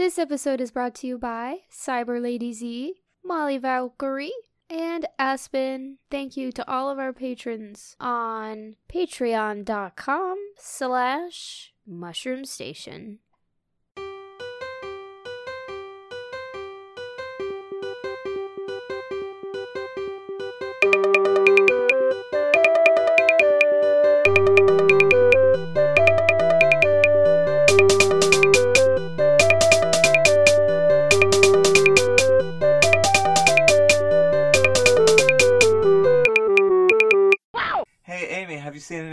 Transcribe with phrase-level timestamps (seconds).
[0.00, 4.32] This episode is brought to you by Cyber Lady Z, Molly Valkyrie,
[4.70, 5.98] and Aspen.
[6.10, 13.18] Thank you to all of our patrons on patreon.com slash mushroom station.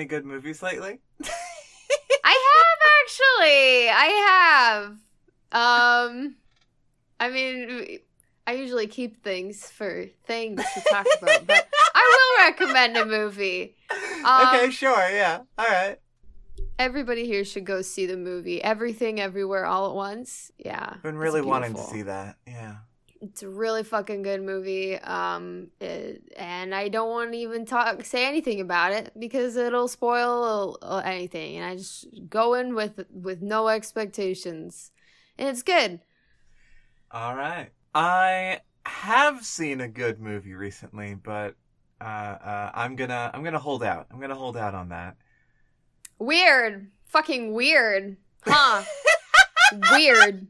[0.07, 0.99] Good movies lately?
[2.23, 3.89] I have actually.
[3.89, 4.85] I have.
[5.51, 6.35] Um,
[7.19, 7.99] I mean,
[8.45, 13.75] I usually keep things for things to talk about, but I will recommend a movie.
[14.25, 15.41] Um, okay, sure, yeah.
[15.57, 15.97] All right.
[16.79, 20.51] Everybody here should go see the movie Everything Everywhere All at Once.
[20.57, 20.95] Yeah.
[21.01, 22.37] Been really wanting to see that.
[22.45, 22.77] Yeah.
[23.21, 24.97] It's a really fucking good movie.
[24.97, 29.87] Um, it, and I don't want to even talk, say anything about it because it'll
[29.87, 31.57] spoil anything.
[31.57, 34.91] And I just go in with with no expectations,
[35.37, 35.99] and it's good.
[37.11, 37.69] All right.
[37.95, 41.55] I have seen a good movie recently, but
[41.99, 44.07] uh, uh, I'm gonna I'm gonna hold out.
[44.11, 45.17] I'm gonna hold out on that.
[46.19, 48.83] Weird, fucking weird, huh?
[49.91, 50.47] weird.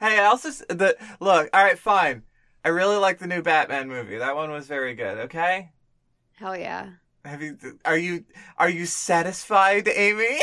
[0.00, 1.50] Hey, I also the look.
[1.52, 2.22] All right, fine.
[2.64, 4.18] I really like the new Batman movie.
[4.18, 5.18] That one was very good.
[5.18, 5.70] Okay.
[6.36, 6.90] Hell yeah.
[7.24, 7.58] Have you?
[7.84, 8.24] Are you?
[8.58, 10.38] Are you satisfied, Amy?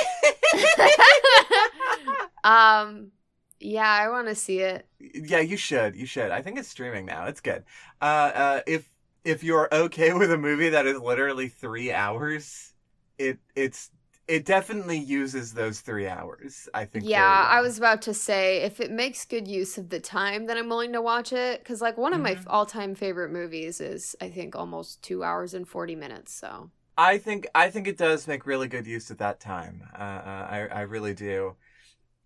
[2.44, 3.11] um,
[3.59, 4.88] yeah, I want to see it.
[5.00, 5.95] yeah, you should.
[5.95, 6.31] You should.
[6.31, 7.25] I think it's streaming now.
[7.25, 7.63] It's good.
[8.02, 8.89] Uh, uh, if
[9.23, 12.73] if you're okay with a movie that is literally three hours,
[13.17, 13.89] it it's
[14.28, 16.67] it definitely uses those three hours.
[16.73, 17.06] I think.
[17.06, 17.47] Yeah, well.
[17.50, 20.69] I was about to say if it makes good use of the time, then I'm
[20.69, 21.59] willing to watch it.
[21.61, 22.44] Because like one of my Mhm.
[22.47, 26.34] all-time favorite movies is I think almost two hours and forty minutes.
[26.34, 29.88] So I think I think it does make really good use of that time.
[29.94, 31.56] Uh, uh, I I really do.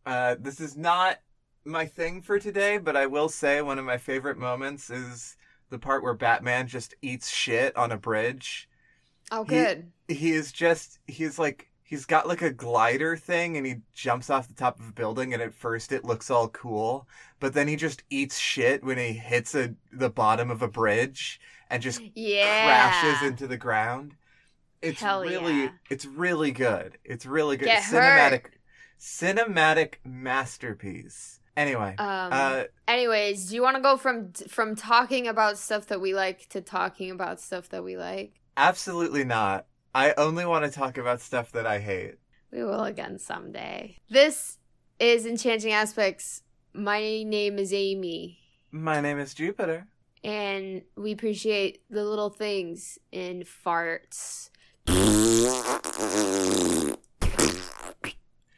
[0.06, 1.20] Uh, this is not
[1.66, 5.38] my thing for today, but I will say one of my favorite moments is
[5.70, 8.70] the part where Batman just eats shit on a bridge.
[9.31, 9.92] oh, He- good.
[10.08, 14.47] he is just he's like he's got like a glider thing and he jumps off
[14.50, 17.07] the top of a building and at first it looks all cool
[17.40, 21.40] but then he just eats shit when he hits a, the bottom of a bridge
[21.69, 24.16] and just yeah, crashes into the ground
[24.81, 25.69] it's Hell really yeah.
[25.90, 28.51] it's really good it's really good Get cinematic hurt.
[29.00, 32.30] cinematic masterpiece anyway Um.
[32.31, 36.47] uh anyways, do you want to go from from talking about stuff that we like
[36.50, 38.41] to talking about stuff that we like?
[38.57, 42.16] absolutely not i only want to talk about stuff that i hate
[42.52, 43.97] We will again someday.
[44.09, 44.57] This
[45.00, 46.44] is Enchanting Aspects.
[46.74, 48.40] My name is Amy.
[48.72, 49.88] my name is jupiter
[50.24, 54.50] and we appreciate the little things in farts.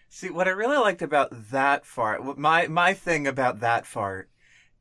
[0.10, 4.30] See, what I really liked about that fart, my my thing about that fart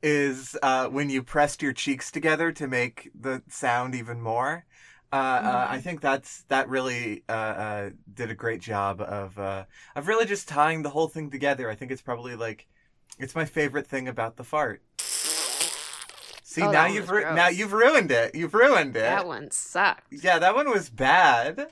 [0.02, 4.64] is uh, when you pressed your cheeks together to make the sound even more.
[5.12, 9.64] Uh, uh, I think that's that really uh, uh, did a great job of uh,
[9.94, 11.68] of really just tying the whole thing together.
[11.68, 12.66] I think it's probably like
[13.18, 14.82] it's my favorite thing about the fart.
[16.42, 18.34] See Oh, now you've ru- now you've ruined it.
[18.34, 19.00] You've ruined it.
[19.00, 20.12] That one sucked.
[20.12, 21.68] Yeah, that one was bad.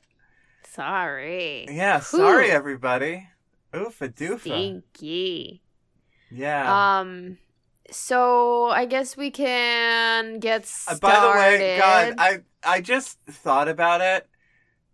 [0.66, 1.66] Sorry.
[1.70, 2.52] Yeah, sorry Whew.
[2.54, 3.28] everybody.
[3.72, 4.40] Oofa doofa.
[4.40, 5.62] Stinky.
[6.30, 6.98] Yeah.
[7.00, 7.38] Um.
[7.90, 11.00] So I guess we can get Uh, started.
[11.00, 14.28] by the way, God, I I just thought about it.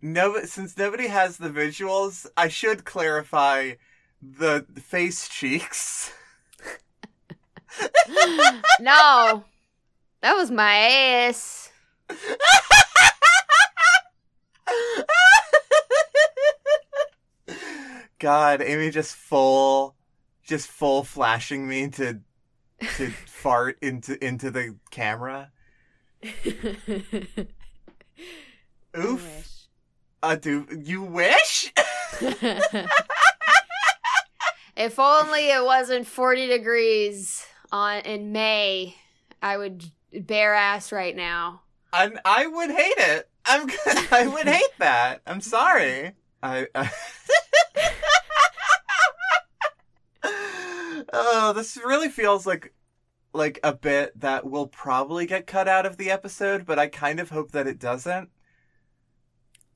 [0.01, 3.73] No, since nobody has the visuals, I should clarify
[4.21, 6.13] the face cheeks.
[8.79, 9.43] no,
[10.21, 11.71] that was my ass.
[18.19, 19.95] God, Amy just full,
[20.43, 22.19] just full flashing me to
[22.97, 25.51] to fart into into the camera.
[28.97, 29.67] Oof.
[30.23, 31.71] Uh, do you wish?
[34.75, 38.95] if only it wasn't 40 degrees on in May,
[39.41, 39.83] I would
[40.13, 41.61] bare ass right now.
[41.93, 43.29] I'm, I would hate it.
[43.45, 43.69] I'm.
[44.11, 45.21] I would hate that.
[45.25, 46.13] I'm sorry.
[46.43, 46.67] I.
[46.75, 46.91] I...
[51.13, 52.73] oh, this really feels like
[53.33, 57.19] like a bit that will probably get cut out of the episode, but I kind
[57.19, 58.29] of hope that it doesn't.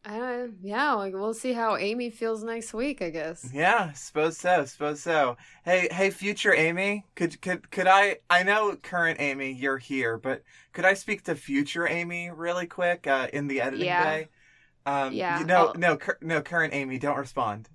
[0.04, 3.48] Uh, yeah, like we'll see how Amy feels next week, I guess.
[3.54, 5.38] Yeah, suppose so, suppose so.
[5.64, 8.18] Hey, hey, future Amy, could could could I?
[8.30, 10.42] I know current Amy, you're here, but
[10.74, 14.04] could I speak to future Amy really quick uh, in the editing Yeah.
[14.04, 14.28] bay?
[14.88, 17.70] Um, Yeah, you- No, I'll- no, cur- no, current Amy, don't respond.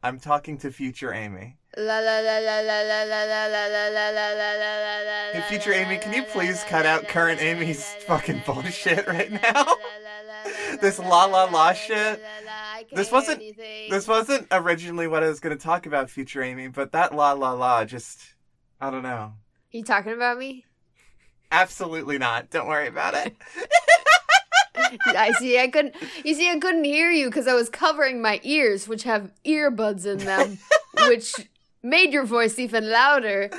[0.00, 1.56] I'm talking to future Amy.
[1.76, 5.32] La la la la la la la la la la la la la la la
[5.32, 9.64] Hey, future Amy, can you please cut out current Amy's fucking bullshit right now?
[10.80, 12.22] This la la la shit.
[12.92, 13.40] This wasn't-
[13.90, 17.32] This wasn't originally what I was going to talk about, future Amy, but that la
[17.32, 18.20] la la just,
[18.80, 19.32] I don't know.
[19.70, 20.64] You talking about me?
[21.50, 22.50] Absolutely not.
[22.50, 23.36] Don't worry about it.
[25.06, 25.58] I see.
[25.58, 25.94] I couldn't.
[26.24, 30.04] You see, I couldn't hear you because I was covering my ears, which have earbuds
[30.06, 30.58] in them,
[31.08, 31.32] which
[31.82, 33.50] made your voice even louder.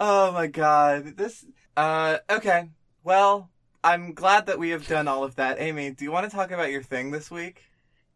[0.00, 1.16] Oh my god.
[1.16, 1.44] This
[1.76, 2.70] uh okay.
[3.02, 3.50] Well,
[3.82, 5.60] I'm glad that we have done all of that.
[5.60, 7.62] Amy, do you want to talk about your thing this week?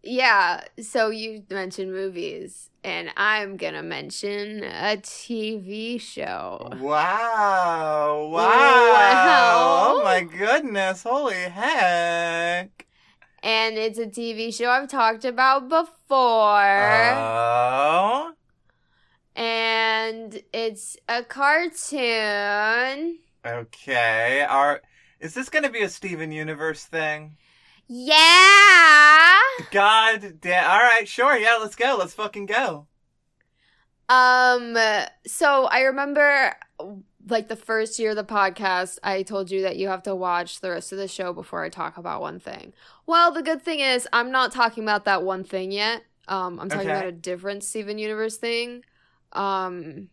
[0.02, 0.62] Yeah.
[0.80, 6.70] So you mentioned movies, and I'm gonna mention a TV show.
[6.80, 8.31] Wow.
[8.32, 8.32] Wow.
[8.32, 9.94] Wow.
[9.96, 11.02] Oh my goodness.
[11.02, 12.86] Holy heck.
[13.42, 17.12] And it's a TV show I've talked about before.
[17.14, 18.32] Oh.
[19.38, 23.19] And it's a cartoon.
[23.46, 24.43] Okay.
[24.49, 24.82] Are
[25.20, 27.37] is this going to be a Steven Universe thing?
[27.87, 29.38] Yeah.
[29.70, 30.70] God damn.
[30.70, 31.37] All right, sure.
[31.37, 31.96] Yeah, let's go.
[31.99, 32.87] Let's fucking go.
[34.08, 34.76] Um
[35.26, 36.55] so I remember
[37.29, 40.61] like the first year of the podcast, I told you that you have to watch
[40.61, 42.73] the rest of the show before I talk about one thing.
[43.06, 46.02] Well, the good thing is I'm not talking about that one thing yet.
[46.26, 46.99] Um I'm talking Okay.
[46.99, 48.82] about a different Steven Universe thing.
[49.32, 50.08] Um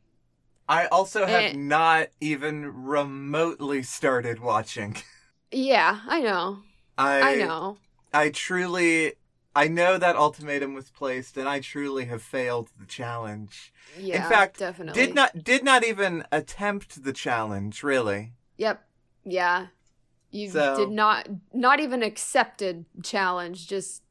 [0.67, 1.53] I also have Eh.
[1.56, 4.97] not even remotely started watching.
[5.51, 6.59] yeah, I know.
[6.97, 7.77] I I know.
[8.13, 9.13] I truly
[9.56, 13.71] I know that ultimatum was placed and I truly have failed the challenge.
[13.97, 14.23] Yeah.
[14.23, 15.06] In fact, definitely.
[15.06, 18.33] Did not did not even attempt the challenge, really.
[18.57, 18.83] Yep.
[19.23, 19.68] Yeah.
[20.31, 24.01] You So- did not not even accepted challenge, just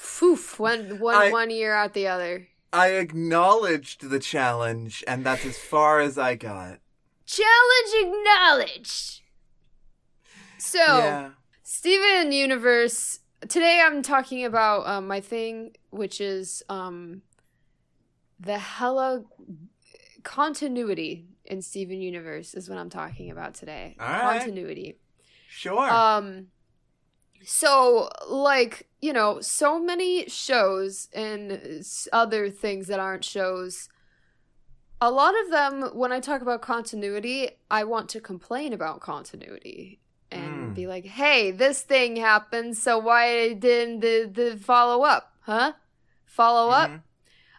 [0.00, 2.48] poof, one one I- one year out the other.
[2.72, 6.78] I acknowledged the challenge and that's as far as I got.
[7.26, 9.20] Challenge acknowledged.
[10.58, 11.30] So Yeah.
[11.62, 17.22] Steven Universe today I'm talking about um, my thing, which is um
[18.40, 19.24] the hella
[20.22, 23.96] continuity in Steven Universe is what I'm talking about today.
[23.98, 24.40] All right.
[24.40, 24.98] Continuity.
[25.48, 25.88] Sure.
[25.90, 26.48] Um
[27.44, 31.82] so like, you know, so many shows and
[32.12, 33.88] other things that aren't shows
[35.00, 40.00] a lot of them when I talk about continuity, I want to complain about continuity
[40.30, 40.74] and Mm.
[40.74, 45.74] be like, "Hey, this thing happened, so why didn't the the follow up, huh?
[46.26, 47.02] Follow up?" Mhm.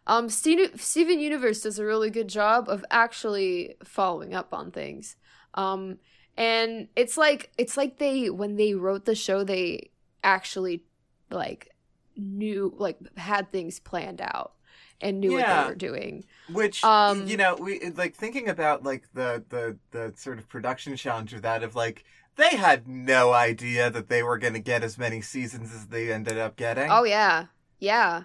[0.06, 5.16] Um, Steven, Steven Universe does a really good job of actually following up on things.
[5.54, 6.00] Um,
[6.40, 9.92] and it's like it's like they when they wrote the show, they
[10.24, 10.84] actually
[11.30, 11.76] like
[12.16, 14.54] knew like had things planned out
[15.02, 16.24] and knew what they were doing.
[16.52, 20.96] Which Um, you know, we like thinking about like the the the sort of production
[20.96, 22.06] challenge of that of like
[22.38, 26.10] they had no idea that they were going to get as many seasons as they
[26.10, 26.90] ended up getting.
[26.90, 27.48] Oh yeah,
[27.80, 28.24] yeah.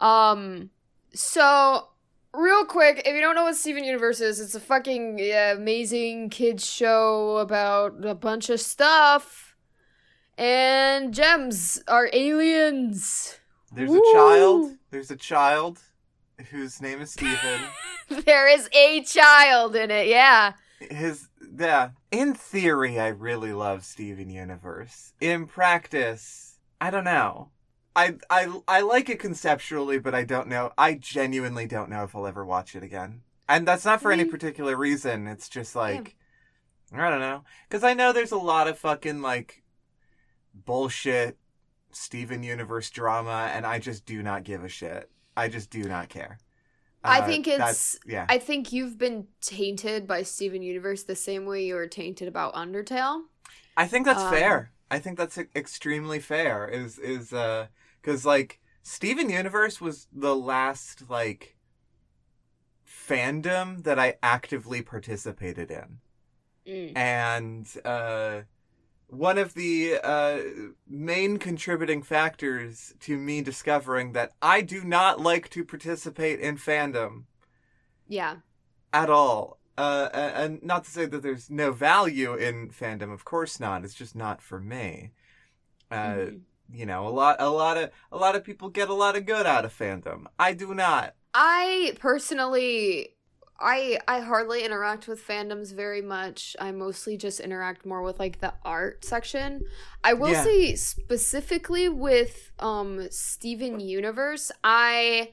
[0.00, 0.68] Um,
[1.14, 1.88] so
[2.34, 6.30] real quick, if you don't know what Steven Universe is, it's a fucking yeah, amazing
[6.30, 9.56] kids show about a bunch of stuff.
[10.36, 13.38] And gems are aliens.
[13.72, 13.98] There's Woo!
[13.98, 14.72] a child.
[14.90, 15.80] There's a child
[16.50, 17.60] whose name is Steven.
[18.08, 20.54] there is a child in it, yeah.
[20.80, 21.90] His yeah.
[22.10, 25.12] In theory, I really love Steven Universe.
[25.20, 27.50] In practice, I don't know.
[27.96, 30.72] I I I like it conceptually, but I don't know.
[30.76, 33.22] I genuinely don't know if I'll ever watch it again.
[33.48, 35.26] And that's not for any particular reason.
[35.26, 36.16] It's just like
[36.92, 37.44] I don't know.
[37.70, 39.64] Cuz I know there's a lot of fucking like
[40.54, 41.38] bullshit
[41.92, 45.10] Steven Universe drama and I just do not give a shit.
[45.36, 46.38] I just do not care.
[47.04, 48.28] I Uh, think it's yeah.
[48.28, 52.54] I think you've been tainted by Steven Universe the same way you were tainted about
[52.54, 53.24] Undertale.
[53.76, 54.72] I think that's Um, fair.
[54.90, 56.68] I think that's extremely fair.
[56.68, 57.68] Is is uh
[58.04, 61.56] because like Steven Universe was the last like
[62.86, 65.98] fandom that I actively participated in,
[66.66, 66.96] Mm.
[66.96, 68.42] and uh,
[69.08, 70.38] one of the uh,
[70.88, 77.24] main contributing factors to me discovering that I do not like to participate in fandom
[78.08, 78.36] Yeah.
[78.94, 83.12] at all uh, and not to say that there's no value in fandom.
[83.12, 83.84] Of course not.
[83.84, 85.12] It's just not for me.
[85.90, 86.40] Uh, Mhm.
[86.72, 89.26] You know, a lot, a lot of, a lot of people get a lot of
[89.26, 90.26] good out of fandom.
[90.38, 91.14] I do not.
[91.32, 93.10] I personally
[93.58, 96.56] I I hardly interact with fandoms very much.
[96.60, 99.62] I mostly just interact more with like the art section.
[100.02, 100.44] I will Yeah.
[100.44, 105.30] say specifically with um Steven Universe, I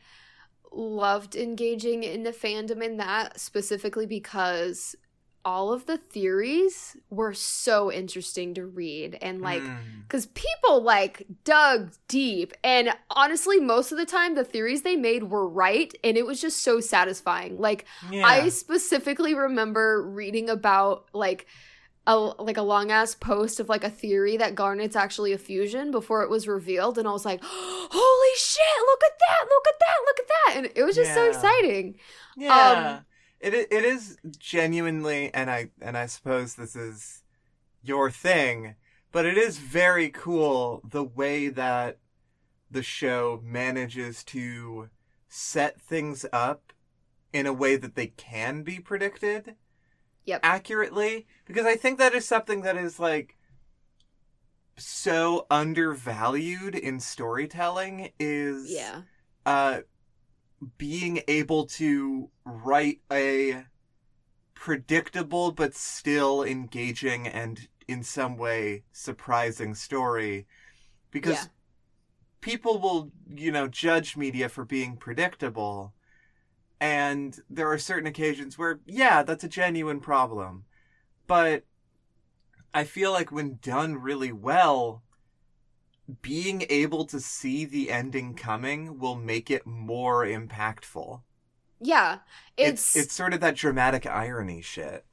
[0.72, 4.96] loved engaging in the fandom in that specifically because
[5.44, 9.78] all of the theories were so interesting to read and like Mm.
[10.04, 15.24] because people like dug deep and honestly most of the time the theories they made
[15.24, 18.26] were right and it was just so satisfying like yeah.
[18.26, 21.48] i specifically remember reading about like
[22.08, 25.92] a like a long ass post of like a theory that garnet's actually a fusion
[25.92, 29.80] before it was revealed and i was like holy shit look at that look at
[29.80, 31.96] that look at that and it was just so exciting
[32.38, 32.98] Yeah.
[33.00, 33.06] Um,
[33.42, 37.24] it it is genuinely and I and I suppose this is
[37.84, 38.76] your thing,
[39.12, 41.98] but it is very cool the way that
[42.70, 44.90] the show manages to
[45.28, 46.72] set things up
[47.34, 49.56] in a way that they can be predicted
[50.26, 50.42] Yep.
[50.44, 53.38] accurately because I think that is something that is like
[54.78, 59.02] so undervalued in storytelling is yeah
[59.46, 59.80] uh,
[60.78, 63.66] being able to write a
[64.56, 70.48] predictable but still engaging and in some way surprising story.
[71.12, 71.48] Because Yeah.
[72.42, 75.94] people will you know judge media for being predictable.
[76.82, 80.66] And there are certain occasions where yeah that's a genuine problem.
[81.28, 81.66] But
[82.74, 85.04] i feel like when done really well
[86.22, 91.22] being able to see the ending coming will make it more impactful.
[91.80, 92.20] yeah
[92.58, 95.06] It's it's it's sort of that dramatic irony shit.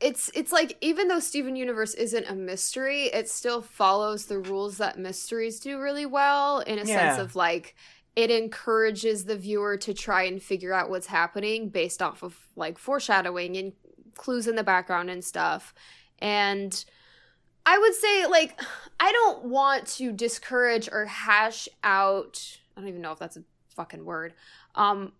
[0.00, 4.78] it's it's like even though Steven Universe isn't a mystery, it still follows the rules
[4.78, 7.74] that mysteries do really well in a sense of like
[8.16, 12.78] it encourages the viewer to try and figure out what's happening based off of like
[12.78, 13.72] foreshadowing and
[14.16, 15.74] clues in the background and stuff.
[16.18, 16.82] And
[17.70, 18.60] I would say like
[19.00, 23.44] I don't want to discourage or hash out I don't even know if that's a
[23.74, 24.34] fucking word.
[24.74, 25.12] Um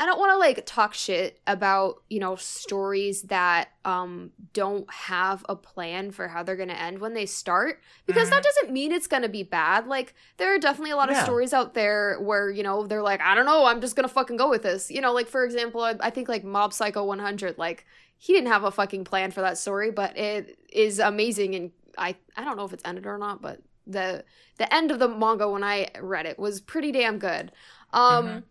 [0.00, 5.44] I don't want to like talk shit about, you know, stories that um don't have
[5.48, 8.90] a plan for how they're going to end when they start because that doesn't mean
[8.90, 9.86] it's going to be bad.
[9.86, 13.20] Like there are definitely a lot of stories out there where, you know, they're like,
[13.20, 14.90] I don't know, I'm just going to fucking go with this.
[14.90, 17.86] You know, like for example, I, I think like Mob Psycho 100 like
[18.18, 22.16] he didn't have a fucking plan for that story, but it is amazing and I
[22.36, 24.24] I don't know if it's ended or not, but the
[24.58, 27.52] the end of the manga when I read it was pretty damn good.
[27.92, 28.42] Um Mhm.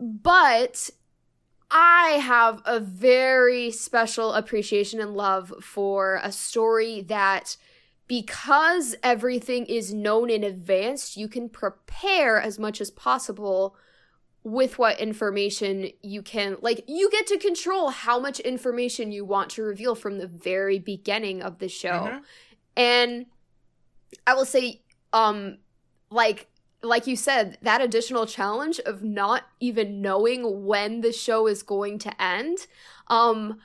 [0.00, 0.90] but
[1.70, 7.56] I have a very special appreciation and love for a story that
[8.06, 13.76] because everything is known in advance, you can prepare as much as possible
[14.44, 19.50] with what information you can like you get to control how much information you want
[19.50, 22.22] to reveal from the very beginning of the show Mhm.
[22.78, 23.26] And
[24.26, 24.80] i will say
[25.12, 25.58] um
[26.10, 26.46] like
[26.82, 31.98] like you said that additional challenge of not even knowing when the show is going
[31.98, 32.66] to end
[33.08, 33.58] um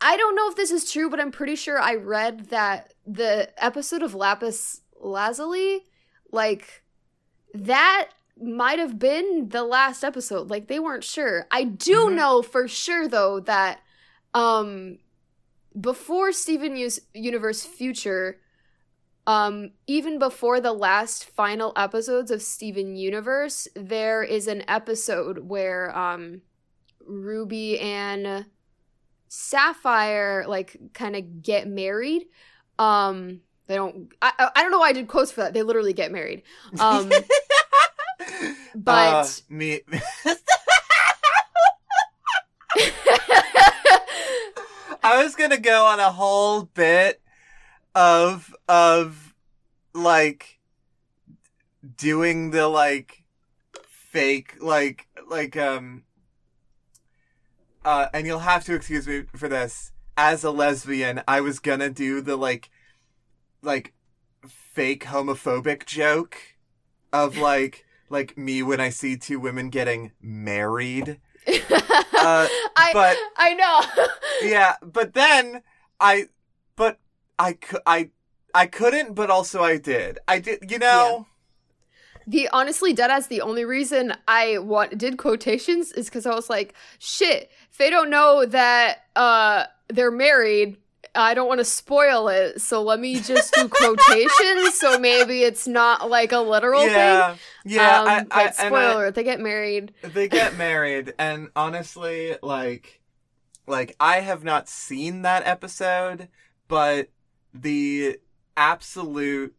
[0.00, 3.50] i don't know if this is true but i'm pretty sure i read that the
[3.62, 5.84] episode of lapis lazuli
[6.30, 6.82] like
[7.52, 8.08] that
[8.40, 12.14] might have been the last episode like they weren't sure i do Mhm.
[12.14, 13.80] know for sure though that
[14.32, 14.98] um
[15.78, 18.38] before steven Us- universe future
[19.26, 25.96] um even before the last final episodes of steven universe there is an episode where
[25.96, 26.42] um
[27.06, 28.46] ruby and
[29.28, 32.24] sapphire like kind of get married.
[32.78, 35.54] Um they don't I, I I don't know why i did quotes for that.
[35.54, 36.42] They literally get married.
[36.78, 37.08] Um
[38.74, 39.80] but Uh, me
[45.02, 47.19] I was gonna go on a whole bit
[47.94, 49.34] of of
[49.94, 50.58] like
[51.96, 53.24] doing the like
[53.86, 56.04] fake like like um
[57.84, 61.90] uh and you'll have to excuse me for this as a lesbian I was gonna
[61.90, 62.70] do the like
[63.62, 63.92] like
[64.46, 66.36] fake homophobic joke
[67.12, 71.20] of like like me when I see two women getting married
[72.22, 74.06] Uh, I but- I know.
[74.42, 75.62] yeah, but then
[75.98, 76.26] I,
[76.76, 76.98] but
[77.40, 78.10] I could, I,
[78.54, 80.18] I couldn't, but also I did.
[80.28, 81.26] I did, you know.
[82.26, 86.50] the honestly dead as the only reason I want did quotations is because I was
[86.50, 90.76] like, shit, if they don't know that uh they're married,
[91.14, 94.74] I don't want to spoil it, so let me just do quotations.
[94.74, 97.38] so maybe it's not like a literal yeah, thing.
[97.64, 98.00] yeah.
[98.02, 99.92] Um, I, I, but I- spoiler, they get married.
[100.02, 103.00] they get married and honestly like
[103.66, 106.28] like i have not seen that episode
[106.68, 107.08] but
[107.54, 108.18] the
[108.56, 109.54] absolute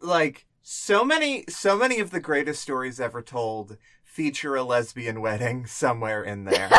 [0.00, 5.66] like so many so many of the greatest stories ever told feature a lesbian wedding
[5.66, 6.70] somewhere in there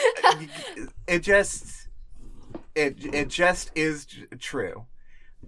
[1.08, 1.88] it just
[2.74, 4.06] it it just is
[4.38, 4.84] true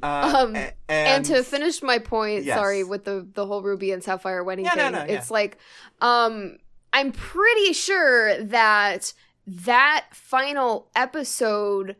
[0.03, 2.57] uh, Um, and, and, to finish my point, Yes.
[2.59, 5.05] sorry, with the the whole Ruby and Sapphire wedding Yeah, thing, no, yeah.
[5.05, 5.59] it's like,
[6.01, 6.57] um,
[6.93, 9.13] I'm pretty sure that
[9.47, 11.95] that final episode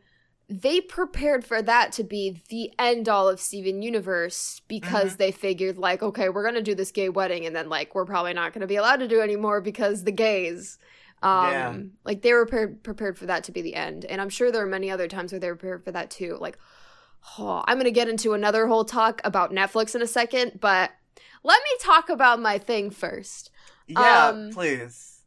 [0.61, 5.17] they prepared for that to be the end all of Steven Universe because Mm-hmm.
[5.17, 8.33] they figured like, okay, we're gonna do this gay wedding, and then like we're probably
[8.33, 10.77] not gonna be allowed to do it anymore because the gays.
[11.23, 11.77] Um, Yeah.
[12.03, 14.63] like they were pre- prepared for that to be the end, and I'm sure there
[14.63, 16.37] are many other times where they were prepared for that too.
[16.39, 16.57] Like,
[17.39, 20.91] oh, I'm gonna get into another whole talk about Netflix in a second, but
[21.43, 23.49] let me talk about my thing first.
[23.87, 25.21] yeah um, please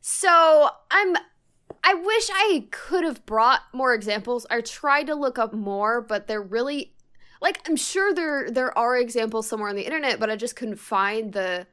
[0.00, 1.16] So I'm
[1.86, 4.46] I wish I could have brought more examples.
[4.48, 6.94] I tried to look up more, but they're really
[7.42, 10.78] like I'm sure there there are examples somewhere on the internet, but I just couldn't
[10.78, 11.66] find the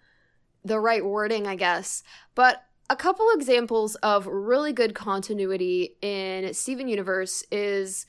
[0.66, 2.04] the right wording, I guess.
[2.36, 8.06] But a couple examples of really good continuity in Steven Universe is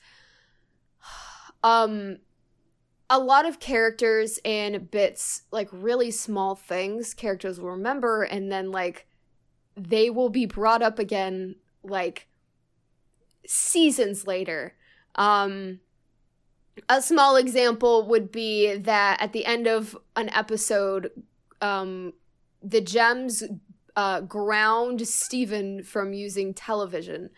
[1.63, 2.17] um
[3.09, 8.71] a lot of characters and bits like really small things characters will remember and then
[8.71, 9.07] like
[9.77, 12.27] they will be brought up again like
[13.45, 14.73] seasons later.
[15.15, 15.79] Um
[16.89, 21.11] a small example would be that at the end of an episode
[21.61, 22.13] um
[22.63, 23.43] the gems
[23.95, 27.29] uh ground Steven from using television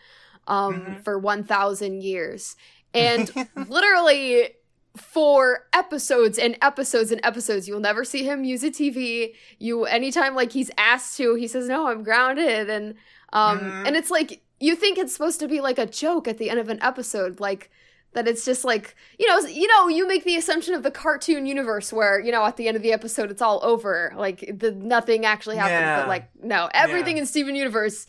[0.46, 1.04] um Mhm.
[1.04, 2.56] for 1000 years.
[2.94, 3.30] And
[3.68, 4.50] literally
[4.96, 10.34] for episodes and episodes and episodes you'll never see him use a tv you anytime
[10.34, 12.70] like he's asked to he says no i'm grounded.
[12.70, 12.94] And
[13.32, 13.86] um Mhm.
[13.86, 16.58] and it's like you think it's supposed to be like a joke at the end
[16.60, 17.70] of an episode like
[18.12, 21.44] that it's just like you know you know you make the assumption of the cartoon
[21.44, 24.70] universe where you know at the end of the episode it's all over like the
[24.72, 26.00] nothing actually happens Yeah.
[26.00, 27.22] but like no everything Yeah.
[27.22, 28.06] in steven universe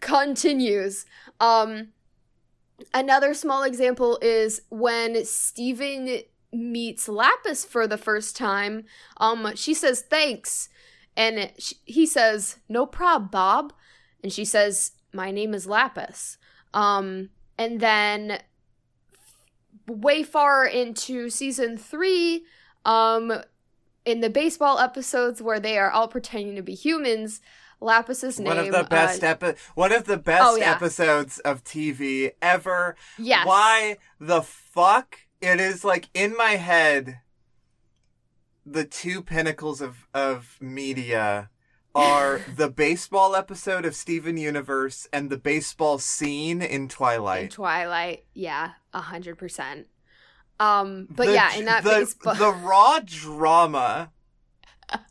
[0.00, 1.04] continues
[1.40, 1.88] um
[2.94, 8.84] Another small example is when Steven meets Lapis for the first time.
[9.18, 10.70] Um, she says thanks,
[11.14, 13.74] and sh he says no prob, Bob,
[14.22, 16.38] and she says my name is Lapis.
[16.72, 18.40] Um, and then
[19.88, 22.44] way far into season three,
[22.84, 23.32] um,
[24.04, 27.40] in the baseball episodes where they are all pretending to be humans,
[27.80, 28.46] Lapis's name.
[28.48, 30.72] one of the best uh, epi- one of the best Oh, yeah.
[30.72, 32.94] episodes of TV ever.
[33.18, 33.46] yes.
[33.46, 35.18] Why the fuck?
[35.40, 37.20] It is like in my head
[38.66, 41.48] the two pinnacles of of media
[41.94, 47.50] are the baseball episode of Steven Universe and the baseball scene in in Twilight.
[47.50, 48.24] Twilight.
[48.34, 49.86] Yeah, a hundred percent.
[50.58, 54.10] Um, but The- yeah, in that the, baseball, the raw drama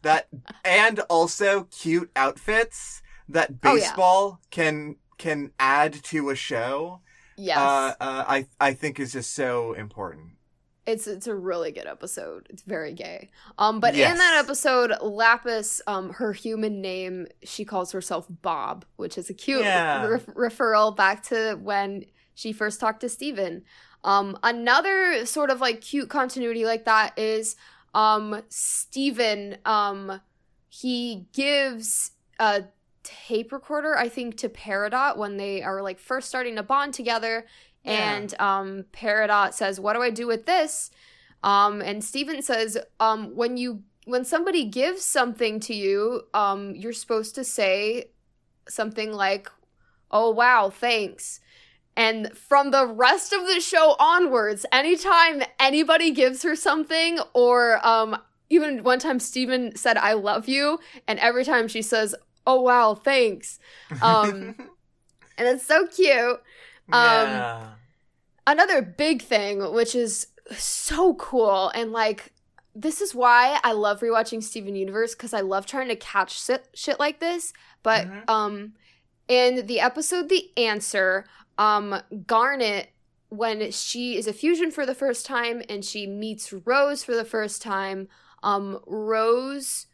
[0.03, 0.27] that
[0.63, 3.73] and also cute outfits that Oh, yeah.
[3.73, 7.01] baseball can can add to a show
[7.37, 10.31] yes, uh, uh, I I think is just so important.
[10.91, 12.47] It's it's a really good episode.
[12.49, 13.29] It's very gay.
[13.57, 19.17] Um, but in that episode, Lapis, um, her human name, she calls herself Bob, which
[19.17, 20.05] is a cute Yeah.
[20.05, 23.63] ref- referral back to when she first talked to Steven.
[24.03, 27.55] Um, another sort of like cute continuity like that is
[27.93, 30.21] um Steven um
[30.69, 32.63] he gives a
[33.03, 37.45] tape recorder I think to Peridot when they are like first starting to bond together
[37.83, 38.15] Yeah.
[38.15, 40.91] and um Peridot says what do I do with this
[41.43, 46.93] um and Steven says um when you when somebody gives something to you um you're
[46.93, 48.05] supposed to say
[48.67, 49.49] something like
[50.11, 51.39] oh wow thanks
[51.95, 58.15] and from the rest of the show onwards, anytime anybody gives her something, or um,
[58.49, 62.15] even one time Steven said, I love you, and every time she says,
[62.47, 63.59] Oh wow, thanks.
[64.01, 64.55] Um,
[65.37, 66.41] And it's so cute.
[66.91, 67.69] Yeah.
[68.47, 72.33] Another big thing, which is so cool, and like,
[72.75, 76.67] this is why I love rewatching Steven Universe, because I love trying to catch shit,
[76.73, 77.53] shit like this.
[77.83, 78.29] But Mhm.
[78.29, 78.73] um,
[79.27, 81.25] in the episode The Answer,
[81.57, 82.89] um, Garnet,
[83.29, 87.25] when she is a fusion for the first time and she meets Rose for the
[87.25, 88.07] first time,
[88.41, 89.85] um, Rose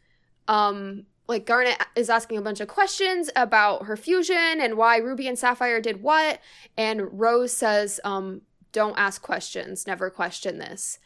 [0.48, 5.26] um like Garnet is asking a bunch of questions about her fusion and why Ruby
[5.28, 6.40] and Sapphire did what
[6.76, 10.98] and Rose says um don't ask questions, never question this.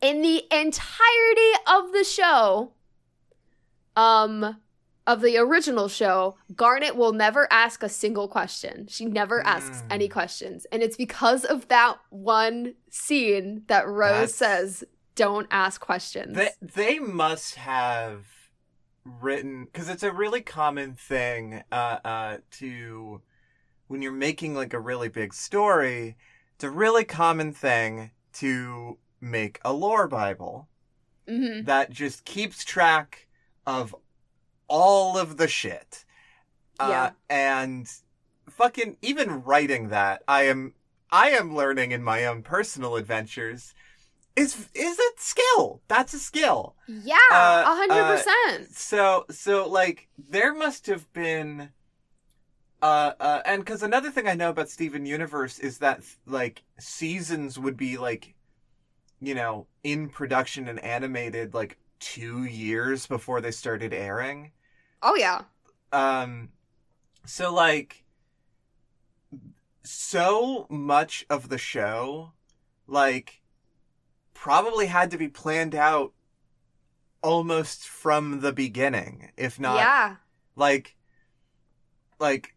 [0.00, 2.72] In the entirety of the show
[3.96, 4.58] um
[5.06, 8.88] of the original show, Garnet will never ask a single question.
[8.88, 9.86] She never asks Mm.
[9.92, 10.66] any questions.
[10.72, 16.36] And it's because of that one scene that Rose That's- says, don't ask questions.
[16.36, 18.26] They they must have
[19.20, 23.22] written because it's a really common thing uh, uh, to
[23.88, 26.16] when you're making like a really big story.
[26.54, 30.68] It's a really common thing to make a lore bible
[31.28, 33.28] hmm that just keeps track
[33.66, 33.94] of
[34.68, 36.04] all of the shit.
[36.78, 37.10] Uh, Yeah.
[37.30, 37.90] and
[38.48, 40.74] fucking even writing that, I am
[41.10, 43.74] I am learning in my own personal adventures
[44.36, 45.80] is is a skill.
[45.88, 46.74] That's a skill.
[46.86, 48.74] Yeah, Uh, a hundred percent.
[48.74, 51.70] So so like there must have been
[52.82, 57.58] uh uh and cuz another thing I know about Steven Universe is that like seasons
[57.58, 58.34] would be like
[59.20, 64.52] you know in production and animated like 2 years before they started airing.
[65.02, 65.44] Oh yeah.
[65.92, 66.50] Um
[67.26, 68.04] so like
[69.82, 72.32] so much of the show
[72.86, 73.42] like
[74.36, 76.12] probably had to be planned out
[77.22, 80.16] almost from the beginning if not yeah.
[80.54, 80.94] like
[82.20, 82.54] like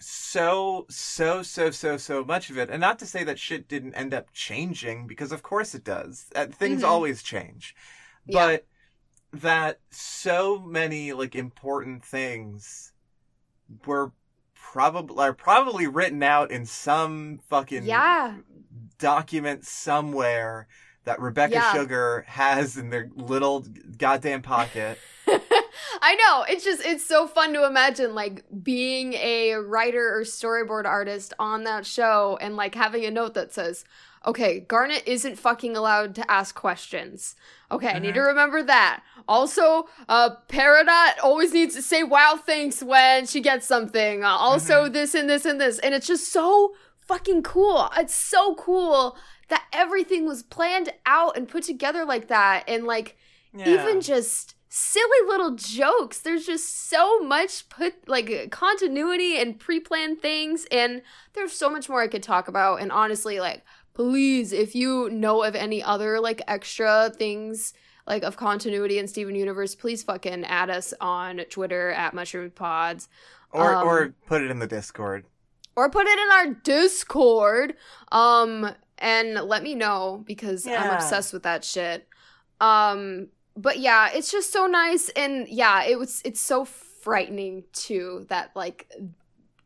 [0.00, 3.94] so so so so so much of it and not to say that shit didn't
[3.94, 6.88] end up changing because of course it does Uh, things Mhm.
[6.88, 7.76] always change
[8.26, 8.46] Yeah.
[8.46, 8.66] but
[9.40, 12.92] that so many like important things
[13.86, 14.12] were
[14.54, 18.38] probably are probably written out in some fucking Yeah.
[19.02, 20.68] Document somewhere
[21.04, 21.72] that Rebecca Yeah.
[21.72, 23.66] Sugar has in their little
[23.98, 24.98] goddamn pocket.
[26.00, 26.44] I know.
[26.48, 31.64] It's just it's so fun to imagine like being a writer or storyboard artist on
[31.64, 33.84] that show and like having a note that says,
[34.26, 37.34] "Okay, Garnet isn't fucking allowed to ask questions."
[37.70, 39.02] Okay, I need to remember that.
[39.26, 44.22] Also, uh Peridot always needs to say wow thanks when she gets something.
[44.22, 45.78] Uh, also this and this and this.
[45.78, 46.74] And it's just so
[47.06, 47.88] fucking cool.
[47.96, 49.16] It's so cool
[49.48, 53.16] that everything was planned out and put together like that and like
[53.52, 53.68] Yeah.
[53.68, 60.66] even just silly little jokes there's just so much put like continuity and pre-planned things
[60.72, 61.02] and
[61.34, 63.62] there's so much more i could talk about and honestly like
[63.92, 67.74] please if you know of any other like extra things
[68.06, 73.10] like of continuity in steven universe please fucking add us on twitter at mushroom pods
[73.50, 75.26] or um, or put it in the Discord.
[75.76, 77.74] Or put it in our discord
[78.10, 82.08] um and let me know because i'm obsessed with that shit
[82.60, 88.24] um but yeah it's just so nice and yeah it was it's so frightening too
[88.28, 88.90] that like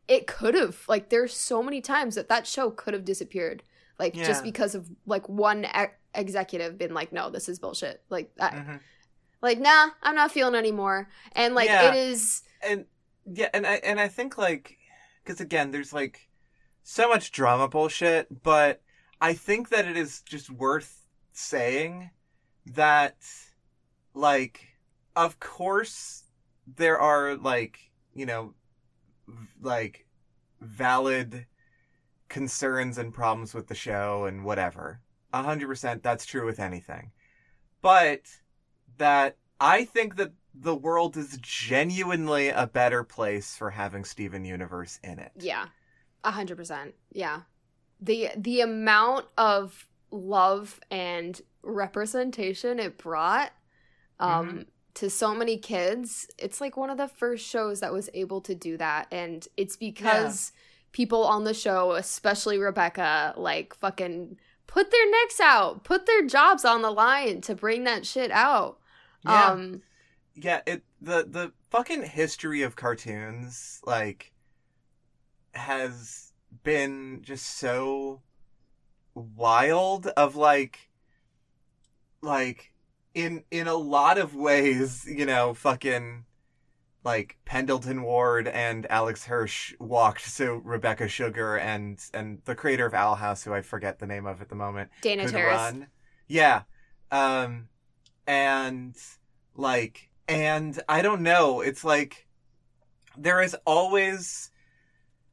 [0.07, 3.61] it could have like there's so many times that that show could have disappeared
[3.99, 4.25] like Yeah.
[4.25, 8.49] just because of like one e- executive been like no this is bullshit like I,
[8.49, 8.79] Mhm.
[9.41, 11.93] like nah i'm not feeling anymore and like Yeah.
[11.93, 12.85] it is And
[13.31, 14.76] yeah, and I and I think like
[15.27, 16.29] because again, there's like
[16.83, 18.81] so much drama bullshit, but
[19.19, 22.11] I think that it is just worth saying
[22.65, 23.17] that
[24.13, 24.61] like
[25.15, 26.23] of course
[26.75, 28.53] there are like you know
[29.61, 30.05] like
[30.61, 31.45] valid
[32.29, 35.01] concerns and problems with the show and whatever.
[35.33, 37.11] A hundred percent that's true with anything.
[37.81, 38.21] But
[38.97, 44.99] that I think that the world is genuinely a better place for having Steven Universe
[45.03, 45.31] in it.
[45.39, 45.67] Yeah.
[46.23, 46.95] A hundred percent.
[47.11, 47.41] Yeah.
[48.01, 53.51] The the amount of love and representation it brought
[54.19, 54.61] um Mm-hmm.
[54.95, 58.55] to so many kids, it's like one of the first shows that was able to
[58.55, 59.07] do that.
[59.11, 60.51] And it's because
[60.91, 66.65] people on the show, especially Rebecca, like fucking put their necks out, put their jobs
[66.65, 68.79] on the line to bring that shit out.
[69.23, 69.51] Yeah.
[69.51, 69.81] Um
[70.39, 74.31] yeah, it the the fucking history of cartoons like
[75.53, 76.31] has
[76.63, 78.21] been just so
[79.15, 80.89] wild of like
[82.21, 82.71] like
[83.15, 86.25] in in a lot of ways, you know, fucking
[87.03, 92.93] like Pendleton Ward and Alex Hirsch walked so Rebecca Sugar and and the creator of
[92.93, 95.57] Owl House, who I forget the name of at the moment, Dana Terrace.
[95.57, 95.87] run.
[96.27, 96.63] Yeah.
[97.11, 97.69] Um
[98.27, 98.95] and
[99.55, 102.27] like and I don't know, it's like
[103.17, 104.51] there is always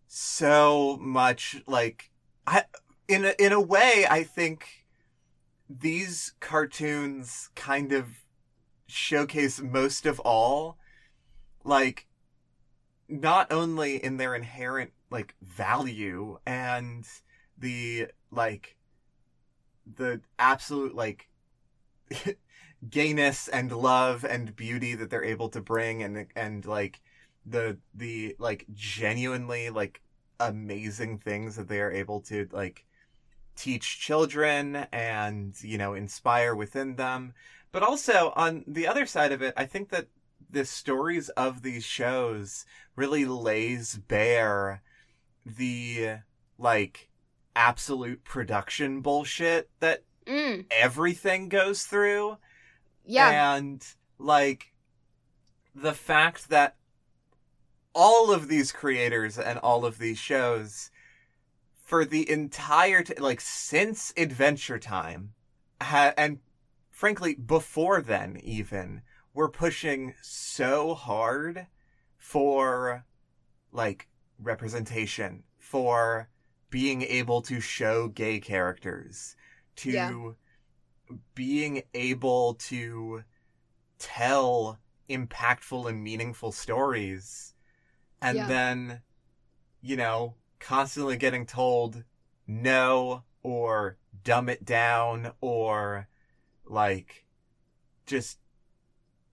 [0.06, 2.10] so much like
[2.46, 2.64] I
[3.08, 4.86] in a, in a way I think
[5.68, 8.06] these cartoons kind of
[8.86, 10.78] showcase most of all
[11.64, 12.06] like
[13.08, 17.06] not only in their inherent like value and
[17.58, 18.76] the like
[19.96, 21.28] the absolute like
[22.90, 27.00] gayness and love and beauty that they're able to bring and and like
[27.46, 30.00] the the like genuinely like
[30.40, 32.84] amazing things that they are able to like
[33.56, 37.32] teach children and you know inspire within them.
[37.72, 40.06] But also on the other side of it i think that
[40.50, 42.64] the stories of these shows
[42.96, 44.82] really lays bare
[45.44, 46.18] the
[46.58, 47.08] like
[47.56, 52.38] absolute production bullshit that Mm, everything goes through
[53.04, 53.54] yeah.
[53.54, 53.84] and
[54.18, 54.72] like
[55.74, 56.76] the fact that
[57.94, 60.90] all of these creators and all of these shows
[61.74, 65.32] for the entire t- like since adventure time
[65.80, 66.38] ha- and
[66.90, 71.66] frankly before then even were pushing so hard
[72.16, 73.04] for
[73.72, 76.28] like representation for
[76.70, 79.36] being able to show gay characters
[79.76, 80.10] to Yeah.
[81.34, 83.24] Being able to
[83.98, 87.54] tell impactful and meaningful stories
[88.22, 88.46] and Yeah.
[88.46, 89.02] then
[89.82, 92.04] you know constantly getting told
[92.46, 96.08] no or dumb it down or
[96.64, 97.26] like
[98.06, 98.38] just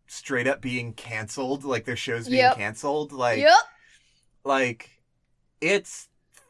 [0.07, 2.57] straight up being canceled like their shows being Yep.
[2.57, 3.55] canceled like yep.
[4.43, 4.89] like
[5.61, 6.09] it's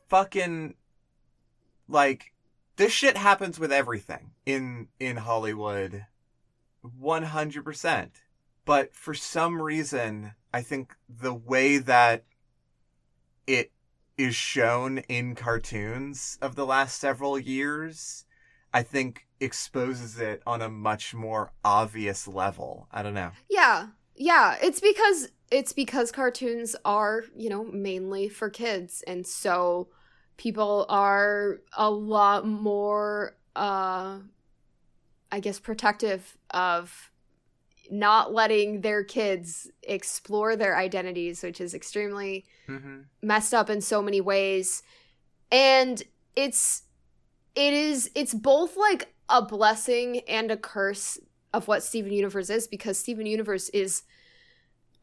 [0.09, 0.73] fucking
[1.87, 2.33] like
[2.77, 6.05] this shit happens with everything in in Hollywood
[6.83, 8.09] 100%
[8.65, 12.25] but for some reason I think the way that
[13.47, 13.71] it
[14.17, 18.25] is shown in cartoons of the last several years
[18.73, 22.87] I think exposes it on a much more obvious level.
[22.91, 23.31] I don't know.
[23.49, 23.87] Yeah.
[24.15, 29.03] Yeah, it's because it's because cartoons are, you know, mainly for kids.
[29.07, 29.89] And so
[30.37, 34.19] people are a lot more uh
[35.31, 37.11] I guess protective of
[37.89, 44.01] not letting their kids explore their identities, which is extremely mhm messed up in so
[44.01, 44.83] many ways.
[45.51, 46.01] And
[46.35, 46.83] it's
[47.55, 51.17] it is it's both like a blessing and a curse
[51.53, 54.03] of what steven universe is because steven universe is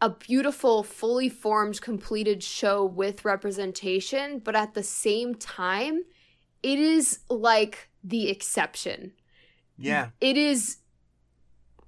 [0.00, 6.02] a beautiful fully formed completed show with representation but at the same time
[6.62, 9.12] it is like the exception.
[9.76, 10.10] Yeah.
[10.20, 10.78] It is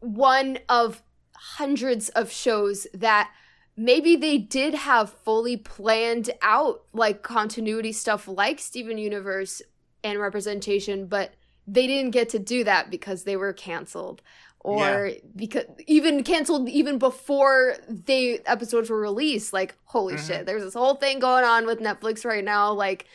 [0.01, 1.03] one of
[1.35, 3.31] hundreds of shows that
[3.77, 9.63] maybe they did have fully planned out like continuity stuff like Steven Universe
[10.03, 11.35] and representation, but
[11.67, 14.23] they didn't get to do that because they were canceled
[14.63, 19.53] or because even canceled even before they episodes were released.
[19.53, 20.27] Like holy Mhm.
[20.27, 22.73] shit there's this whole thing going on with netflix right now.
[22.73, 23.07] Like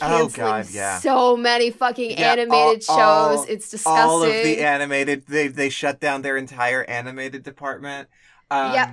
[0.00, 0.98] Oh, God, yeah.
[0.98, 5.48] so many fucking Yeah, animated all- shows all- it's disgusting all of the animated they
[5.48, 8.08] they shut down their entire animated department
[8.50, 8.88] um Yep.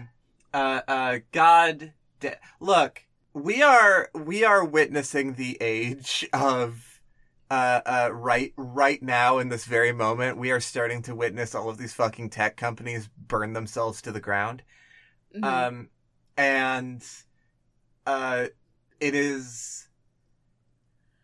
[0.53, 3.01] uh uh god da- look
[3.33, 6.85] we are we are witnessing the age of
[7.51, 11.67] uh, uh, right, right now in this very moment, we are starting to witness all
[11.67, 14.61] of these fucking tech companies burn themselves to the ground.
[15.35, 15.43] Mhm.
[15.43, 15.89] Um,
[16.37, 17.03] and,
[18.05, 18.45] uh,
[18.99, 19.88] it is,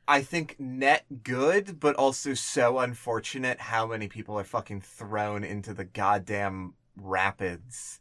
[0.07, 5.73] I think, net good, but also so unfortunate how many people are fucking thrown into
[5.73, 7.99] the goddamn rapids.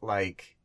[0.00, 0.56] Like,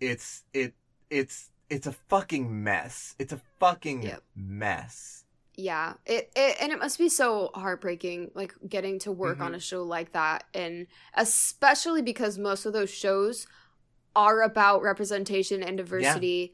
[0.00, 0.74] it's, it,
[1.10, 3.14] it's, it's a fucking mess.
[3.18, 4.22] It's a fucking Yep.
[4.34, 5.24] mess.
[5.58, 9.56] yeah it, it and it must be so heartbreaking like getting to work on Mhm.
[9.56, 13.46] a show like that and especially because most of those shows
[14.14, 16.52] are about representation and diversity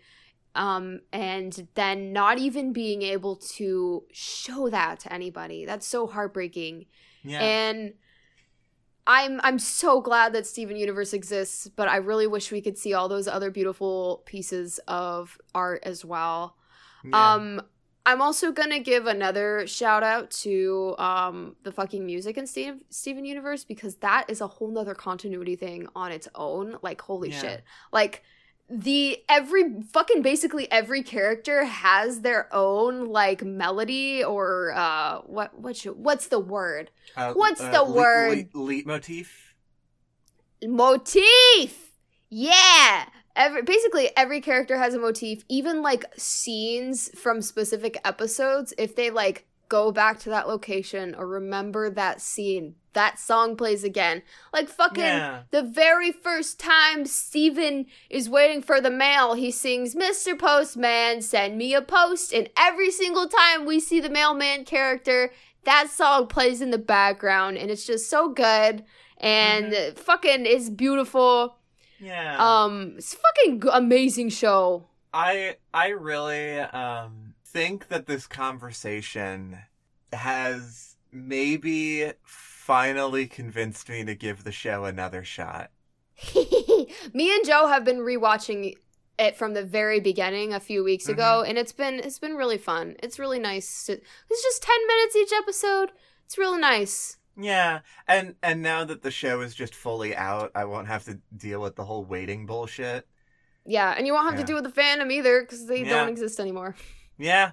[0.54, 6.86] um and then not even being able to show that to anybody that's so heartbreaking
[7.24, 7.40] Yeah.
[7.42, 7.94] and
[9.06, 12.94] I'm I'm so glad that Steven Universe exists, but I really wish we could see
[12.94, 16.56] all those other beautiful pieces of art as well.
[17.02, 17.34] Yeah.
[17.34, 17.62] Um,
[18.06, 23.24] I'm also gonna give another shout out to um the fucking music in Steve, Steven
[23.24, 26.76] Universe because that is a whole nother continuity thing on its own.
[26.80, 27.40] Like holy Yeah.
[27.40, 27.64] shit!
[27.92, 28.22] Like
[28.72, 35.76] the every fucking basically every character has their own like melody or uh what what
[35.76, 38.48] should, what's the word Uh, what's uh, the le- word?
[38.54, 39.28] le- leitmotif?
[40.64, 41.90] motif
[42.30, 43.04] yeah
[43.37, 49.11] every basically every character has a motif even like scenes from specific episodes if they
[49.11, 54.22] like go back to that location or remember that scene that song plays again.
[54.52, 55.42] Like fucking Yeah.
[55.50, 60.38] the very first time Steven is waiting for the mail, he sings, Mr.
[60.38, 62.33] Postman, send me a post.
[62.33, 65.33] And every single time we see the mailman character,
[65.64, 67.57] that song plays in the background.
[67.59, 68.85] And it's just so good.
[69.18, 69.96] And Mm-hmm.
[69.96, 71.57] fucking is beautiful.
[72.00, 72.37] Yeah.
[72.38, 74.88] Um, it's fucking amazing show.
[75.14, 79.59] I I really um think that this conversation
[80.12, 82.12] has maybe
[82.66, 85.70] finally convinced me to give the show another shot.
[86.35, 88.75] Me and Joe have been rewatching
[89.18, 92.59] it from the very beginning a few weeks ago, and it's been it's been really
[92.59, 92.96] fun.
[93.03, 93.85] It's really nice.
[93.87, 95.90] To, it's just ten minutes each episode.
[96.25, 97.16] It's really nice.
[97.37, 101.18] Yeah, and and now that the show is just fully out, I won't have to
[101.37, 103.07] deal with the whole waiting bullshit.
[103.66, 104.46] Yeah, and you won't have Yeah.
[104.46, 105.90] to do with the fandom either because they Yeah.
[105.90, 106.77] don't exist anymore.
[107.18, 107.53] Yeah.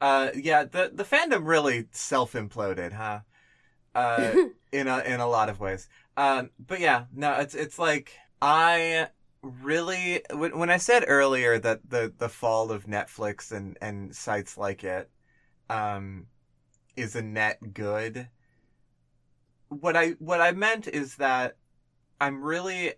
[0.00, 3.20] Uh yeah, the the fandom really self-imploded, huh?
[3.94, 4.32] Uh
[4.72, 5.88] in a in a lot of ways.
[6.16, 9.08] Um but yeah, no, it's it's like I
[9.42, 14.58] really when when I said earlier that the the fall of Netflix and and sites
[14.58, 15.10] like it
[15.68, 16.26] um
[16.96, 18.28] is a net good
[19.70, 21.56] what I what I meant is that
[22.20, 22.94] I'm really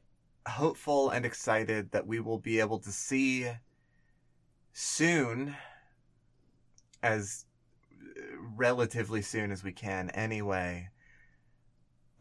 [0.48, 3.48] hopeful and excited that we will be able to see
[4.72, 5.54] soon
[7.02, 7.44] as
[8.56, 10.88] relatively soon as we can anyway.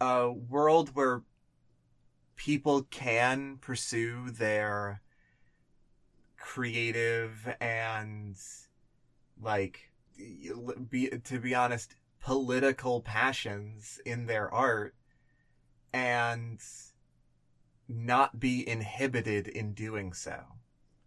[0.00, 1.22] A world where
[2.36, 5.00] people can pursue their
[6.36, 8.36] creative and
[9.40, 9.92] like
[10.90, 14.94] be to be honest political passions in their art
[15.92, 16.60] and
[17.88, 20.42] not be inhibited in doing so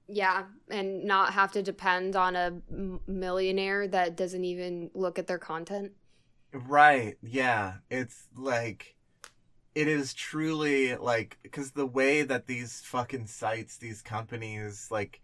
[0.08, 2.54] Yeah, and not have to depend on a
[3.08, 5.94] millionaire that doesn't even look at their content.
[6.54, 7.18] Right.
[7.22, 7.76] Yeah.
[7.90, 8.96] It's like
[9.74, 15.22] it is truly like cuz the way that these fucking sites, these companies like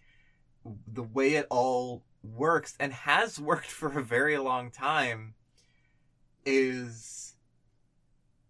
[0.87, 5.35] the way it all works and has worked for a very long time
[6.45, 7.35] is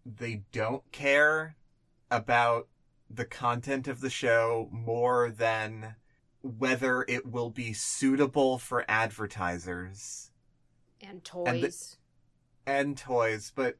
[0.04, 1.56] they don't care
[2.10, 2.68] about
[3.08, 5.94] the content of the show more than
[6.42, 10.30] whether it will be suitable for advertisers
[11.00, 11.96] And And the- toys.
[12.66, 13.76] and toys, but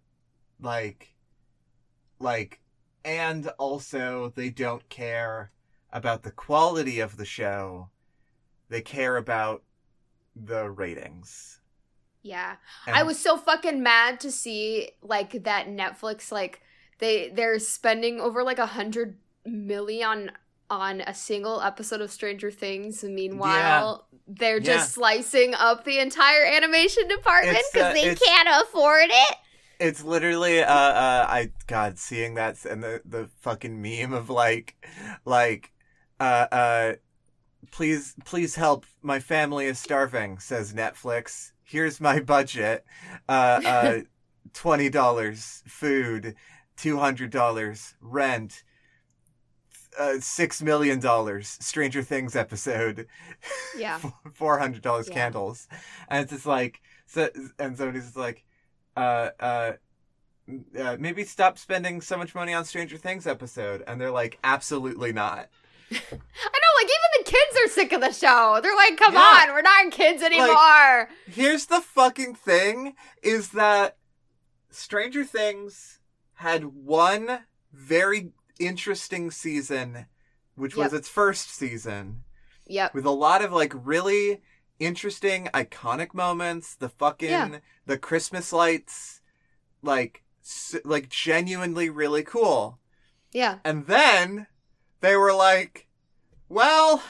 [0.60, 1.14] like,
[2.18, 2.60] like,
[3.04, 5.50] and also they don't care
[5.92, 7.90] about the quality of the show.
[8.68, 9.62] They care about
[10.34, 11.60] the ratings.
[12.22, 12.56] yeah.
[12.86, 16.62] And- I was so fucking mad to see like that Netflix like
[16.98, 20.30] they they're spending over like a hundred million
[20.72, 23.04] on a single episode of Stranger Things.
[23.04, 25.02] Meanwhile, they're just Yeah.
[25.02, 29.36] slicing up the entire animation department because uh, they can't afford it.
[29.78, 34.76] It's literally, uh, uh, I, God, seeing that and the, the fucking meme of like,
[35.26, 35.72] like,
[36.18, 36.92] uh, uh,
[37.70, 38.86] please, please help.
[39.02, 41.52] My family is starving, says Netflix.
[41.64, 42.84] Here's my budget.
[43.28, 43.98] Uh, uh,
[44.54, 46.34] $20 food,
[46.78, 48.62] $200 rent,
[49.98, 51.00] uh, $6 million
[51.42, 53.06] Stranger Things episode.
[53.76, 53.98] Yeah.
[54.34, 55.14] four hundred dollars Yeah.
[55.14, 55.68] candles,
[56.08, 57.28] and it's just like so,
[57.58, 58.44] and somebody's just like,
[58.96, 59.72] uh, uh,
[60.78, 65.12] uh, maybe stop spending so much money on Stranger Things episode, and they're like, absolutely
[65.12, 65.48] not.
[65.90, 68.60] I know, like even the kids are sick of the show.
[68.62, 69.20] They're like, "Come Yeah.
[69.48, 73.98] on, we're not kids anymore." Here's the fucking thing: is that
[74.70, 76.00] Stranger Things
[76.34, 77.40] had one
[77.72, 78.32] very
[78.66, 80.06] interesting season,
[80.54, 82.24] which was its first season.
[82.66, 82.94] yep.
[82.94, 84.40] with a lot of like really
[84.78, 87.58] interesting iconic moments the fucking Yeah.
[87.86, 89.20] the christmas lights
[89.82, 92.78] like s- like genuinely really cool
[93.32, 93.58] Yeah.
[93.64, 94.46] and then
[95.00, 95.86] they were like
[96.48, 97.02] well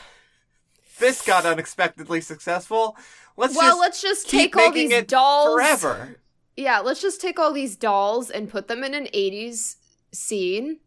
[0.99, 2.97] this got unexpectedly successful
[3.37, 5.55] let's well, just let's just take all these dolls.
[5.55, 6.17] forever
[6.57, 9.77] Yeah, let's just take all these dolls and put them in an 80s
[10.13, 10.81] scene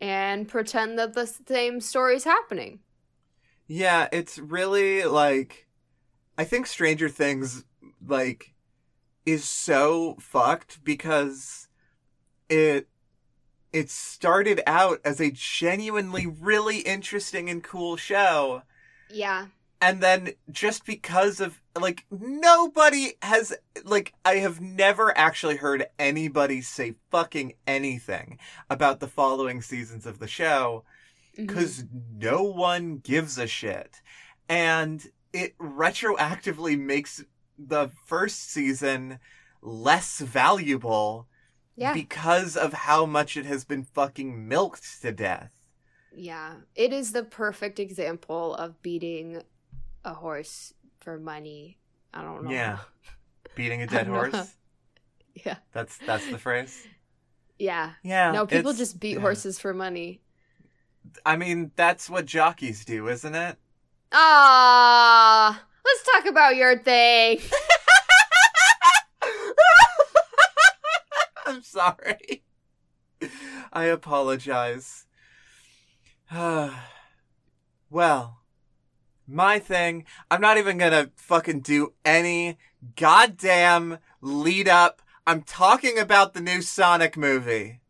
[0.00, 2.80] and pretend that the same story's happening.
[3.66, 5.68] Yeah, it's really like
[6.38, 7.64] I think Stranger Things
[8.06, 8.54] like
[9.26, 11.68] is so fucked because
[12.48, 12.88] it
[13.72, 18.62] it started out as a genuinely really interesting and cool show
[19.10, 19.48] Yeah.
[19.80, 23.54] And then just because of like nobody has
[23.84, 30.18] like I have never actually heard anybody say fucking anything about the following seasons of
[30.18, 30.84] the show
[31.36, 31.46] mm-hmm.
[31.46, 31.84] because
[32.16, 34.02] no one gives a shit.
[34.48, 37.24] And it retroactively makes
[37.58, 39.18] the first season
[39.62, 41.26] less valuable
[41.76, 41.94] Yeah.
[41.94, 45.50] because of how much it has been fucking milked to death.
[46.12, 49.42] Yeah, it is the perfect example of beating
[50.04, 51.78] a horse for money.
[52.12, 52.50] I don't know.
[52.50, 52.78] Yeah.
[53.54, 54.30] Beating a dead don't know.
[54.30, 54.54] horse.
[55.46, 55.56] Yeah.
[55.72, 56.86] That's that's the phrase.
[57.58, 57.92] Yeah.
[58.02, 58.32] Yeah.
[58.32, 59.20] No, people just beat yeah.
[59.20, 60.20] horses for money.
[61.24, 63.56] I mean, that's what jockeys do, isn't it?
[64.12, 67.40] Ah, let's talk about your thing.
[71.46, 72.42] I'm sorry.
[73.72, 75.06] I apologize.
[77.90, 78.39] well,
[79.30, 82.58] my thing, I'm not even gonna fucking do any
[82.96, 85.02] goddamn lead up.
[85.26, 87.80] I'm talking about the new Sonic movie.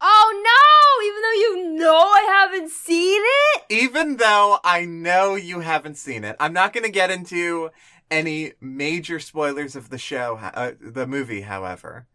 [0.00, 1.06] Oh no!
[1.06, 3.62] Even though you know I haven't seen it.
[3.68, 7.70] Even though I know you haven't seen it, I'm not gonna get into
[8.10, 12.06] any major spoilers of the show, uh, the movie, however.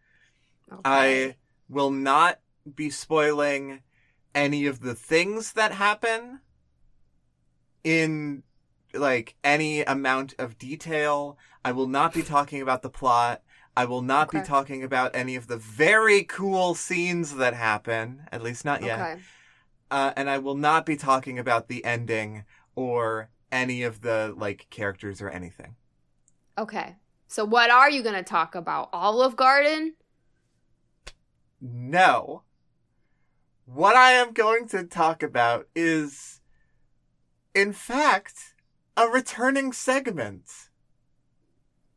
[0.83, 1.35] I
[1.69, 2.39] will not
[2.75, 3.81] be spoiling
[4.33, 6.39] any of the things that happen
[7.83, 8.43] in
[8.93, 11.37] like any amount of detail.
[11.65, 13.41] I will not be talking about the plot.
[13.75, 18.43] I will not be talking about any of the very cool scenes that happen, at
[18.43, 18.99] least not yet.
[18.99, 19.21] Okay.
[19.89, 24.67] Uh, and I will not be talking about the ending or any of the like
[24.69, 25.75] characters or anything.
[26.57, 26.95] Okay.
[27.27, 28.89] So what are you gonna talk about?
[28.93, 29.95] Olive Garden?
[31.59, 32.43] No.
[33.65, 36.41] What I am going to talk about is,
[37.55, 38.55] in fact,
[38.97, 40.45] a returning segment.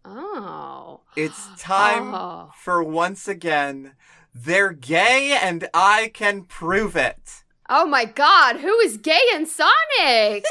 [0.04, 1.00] Oh.
[1.16, 2.50] It's time Oh.
[2.57, 3.94] for once again,
[4.34, 7.42] they're gay and I can prove it.
[7.68, 10.44] Oh my god, who is gay in Sonic?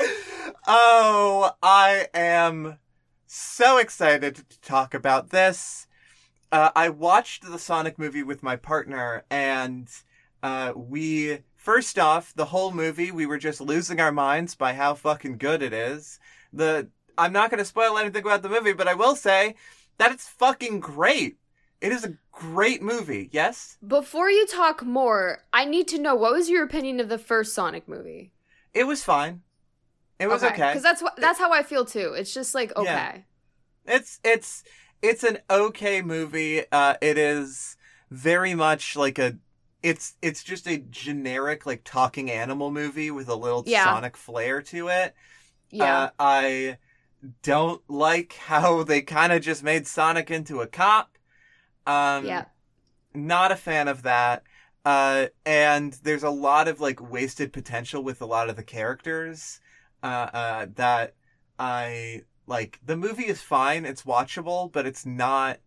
[0.66, 2.78] oh, I am
[3.26, 5.86] so excited to talk about this.
[6.52, 9.88] Uh, I watched the Sonic movie with my partner, and
[10.42, 14.94] uh, we, first off, the whole movie, we were just losing our minds by how
[14.94, 16.18] fucking good it is.
[16.52, 16.88] The
[17.18, 19.54] I'm not going to spoil anything about the movie, but I will say
[19.98, 21.36] that it's fucking great.
[21.80, 23.28] It is a great movie.
[23.32, 27.18] Yes, Before you talk more, I need to know what was your opinion of the
[27.18, 28.32] first Sonic movie?
[28.72, 29.42] it was fine.
[30.18, 30.68] It was okay.
[30.68, 32.14] Because that's what that's how I feel too.
[32.16, 33.24] It's just like okay.
[33.86, 33.96] Yeah.
[33.96, 34.62] It's it's
[35.02, 36.62] it's an okay movie.
[36.70, 37.76] Uh, it is
[38.10, 39.36] very much like a.
[39.82, 43.84] It's it's just a generic like talking animal movie with a little Yeah.
[43.84, 45.14] Sonic flair to it.
[45.70, 46.04] Yeah.
[46.04, 46.78] Uh, I
[47.42, 51.18] don't like how they kind of just made Sonic into a cop.
[51.86, 52.44] Um, yeah.
[53.14, 54.44] not a fan of that.
[54.84, 59.60] Uh, and there's a lot of like wasted potential with a lot of the characters.
[60.02, 61.14] Uh, uh, that
[61.58, 62.80] I like.
[62.84, 63.84] The movie is fine.
[63.84, 65.60] It's watchable, but it's not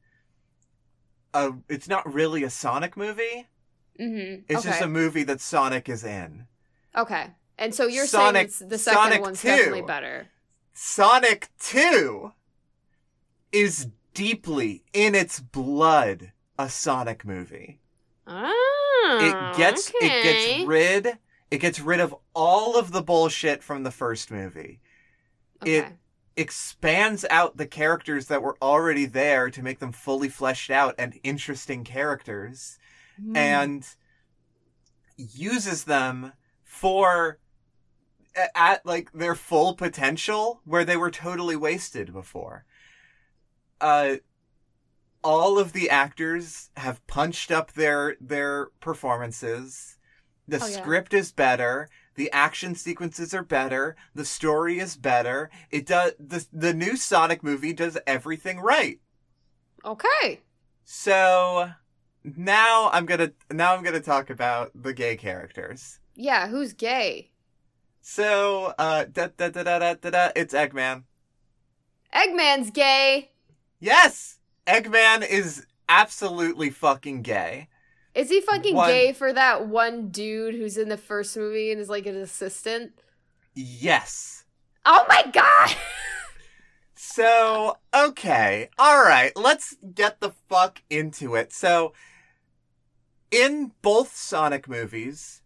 [1.33, 1.51] a.
[1.69, 3.47] It's not really a Sonic movie.
[3.99, 4.43] Mm-hmm.
[4.49, 4.69] It's okay.
[4.69, 6.45] just a movie that Sonic is in.
[6.95, 7.27] okay.
[7.57, 9.47] And so you're Sonic- saying the second Sonic one's 2.
[9.47, 10.27] definitely better.
[10.73, 12.31] Sonic 2
[13.51, 17.79] is deeply in its blood a Sonic movie.
[18.25, 18.51] Ah,
[19.21, 21.19] it gets it gets rid
[21.51, 24.79] it gets rid of all of the bullshit from the first movie.
[25.61, 25.77] okay.
[25.77, 25.85] it-
[26.35, 31.19] Expands out the characters that were already there to make them fully fleshed out and
[31.23, 32.79] interesting characters
[33.21, 33.35] Hmm.
[33.37, 33.87] and
[35.17, 36.33] uses them
[36.63, 37.39] for
[38.55, 42.65] at like their full potential where they were totally wasted before.
[43.79, 44.15] Uh
[45.23, 49.97] all of the actors have punched up their their performances.
[50.47, 50.81] The Oh, yeah.
[50.81, 51.89] script is better.
[52.15, 53.95] The action sequences are better.
[54.13, 55.49] The story is better.
[55.71, 58.99] It does the the new Sonic movie does everything right.
[59.85, 60.41] okay.
[60.85, 61.71] So
[62.23, 65.99] now I'm gonna now I'm gonna talk about the gay characters.
[66.15, 67.31] Yeah, who's gay?
[68.01, 71.03] So uh da da da da da da, da it's Eggman.
[72.13, 73.31] Eggman's gay.
[73.79, 77.67] Yes, Eggman is absolutely fucking gay.
[78.13, 81.81] Is he fucking One- gay for that one dude who's in the first movie and
[81.81, 82.91] is like an assistant?
[83.55, 84.45] Yes.
[84.85, 85.75] Oh my god!
[86.95, 91.51] So okay, all right, let's get the fuck into it.
[91.53, 91.93] So
[93.33, 95.41] in both Sonic movies,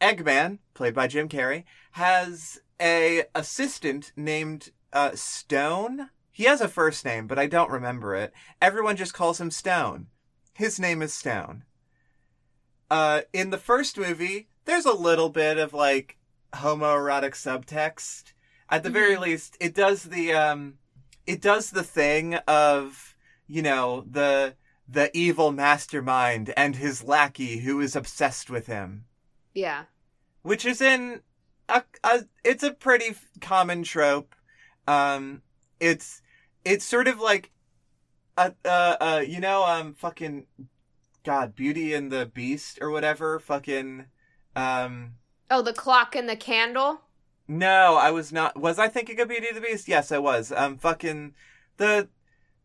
[0.00, 1.62] Eggman, played by Jim Carrey,
[1.92, 6.10] has a assistant named uh, Stone.
[6.32, 8.32] He has a first name, but I don't remember it.
[8.60, 10.08] Everyone just calls him Stone.
[10.54, 11.62] His name is Stone.
[12.90, 16.18] Uh, in the first movie, there's a little bit of like
[16.54, 18.32] homoerotic subtext.
[18.68, 20.78] At the very least, it does the um,
[21.28, 23.14] it does the thing of
[23.46, 24.54] you know the
[24.92, 29.04] the evil mastermind and his lackey who is obsessed with him.
[29.54, 29.84] Yeah.
[30.42, 31.20] Which is in
[31.68, 34.34] a, a it's a pretty common trope.
[34.88, 35.42] Um
[35.78, 36.22] it's
[36.64, 37.50] it's sort of like
[38.36, 40.46] uh uh, uh you know um fucking
[41.24, 44.06] god Beauty and the Beast or whatever fucking
[44.56, 45.12] um
[45.50, 47.00] Oh, the clock and the candle.
[47.48, 48.56] no, I was not.
[48.56, 49.88] Was I thinking of Beauty and the Beast?
[49.88, 50.52] Yes, I was.
[50.52, 51.34] Um, fucking
[51.76, 52.08] the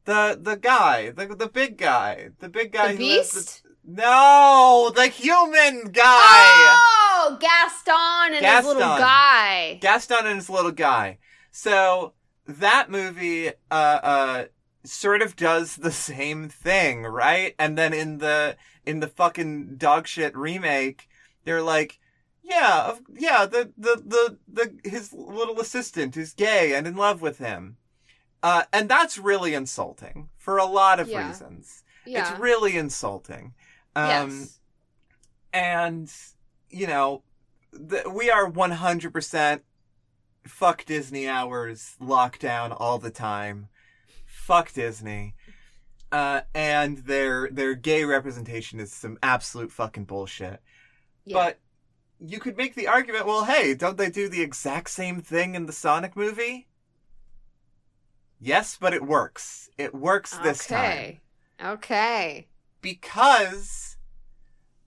[0.06, 2.91] the the guy, the the big guy, the big guy.
[2.93, 3.64] the beast.
[3.84, 9.78] no, the human guy, Oh, Gaston and his little guy.
[9.82, 11.18] Gaston and his little guy.
[11.51, 12.14] So
[12.47, 14.45] that movie, uh, uh,
[14.84, 17.56] sort of does the same thing, right?
[17.58, 21.08] And then in the in the fucking dogshit remake,
[21.43, 21.99] they're like.
[22.47, 27.39] Yeah, yeah, the, the, the, the, his little assistant is gay and in love with
[27.39, 27.78] him.
[28.45, 31.27] Uh, and that's really insulting for a lot of Yeah.
[31.27, 31.83] reasons.
[32.05, 32.29] Yeah.
[32.29, 33.55] It's really insulting.
[33.95, 34.59] Um, yes.
[35.51, 36.13] and,
[36.69, 37.23] you know,
[37.89, 39.61] th- we are 100%
[40.45, 43.69] fuck Disney hours lockdown all the time.
[44.27, 45.33] Fuck Disney.
[46.11, 50.61] Uh, and their, their gay representation is some absolute fucking bullshit.
[51.25, 51.33] Yeah.
[51.33, 51.59] But
[52.19, 55.65] you could make the argument, well, hey, don't they do the exact same thing in
[55.65, 56.67] the Sonic movie?
[58.45, 59.69] Yes, but it works.
[59.77, 61.21] It works this time okay.
[61.63, 62.47] Okay.
[62.81, 63.97] because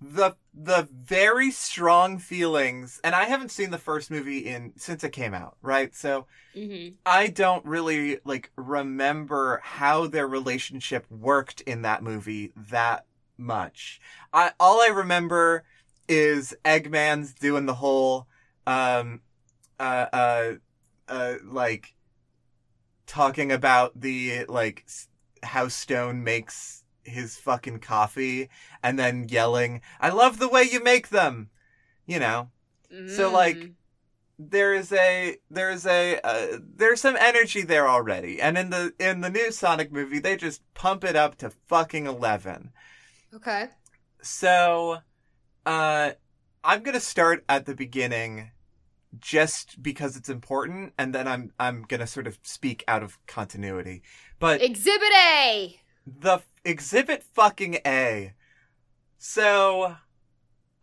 [0.00, 5.12] the the very strong feelings, and I haven't seen the first movie in since it
[5.12, 5.94] came out, right?
[5.94, 6.96] So Mm-hmm.
[7.06, 13.06] I don't really like remember how their relationship worked in that movie that
[13.38, 14.00] much.
[14.32, 15.64] I all I remember
[16.08, 18.28] is Eggman's doing the whole
[18.66, 19.22] um
[19.80, 20.52] uh uh
[21.08, 21.94] uh like
[23.08, 24.86] talking about the like
[25.42, 28.48] how Stone makes his fucking coffee
[28.82, 31.50] and then yelling, "I love the way you make them."
[32.06, 32.50] You know
[33.06, 33.74] So, like, Mm.
[34.38, 39.20] there is a there's a uh, there's some energy there already and in the in
[39.20, 42.70] the new sonic movie they just pump it up to fucking 11
[43.34, 43.68] Okay.
[44.22, 44.98] so
[45.66, 46.12] uh
[46.62, 48.52] i'm gonna start at the beginning
[49.18, 54.02] just because it's important and then i'm i'm gonna sort of speak out of continuity
[54.38, 55.80] but Exhibit A.
[56.06, 58.34] the f- exhibit fucking A.
[59.18, 59.96] So,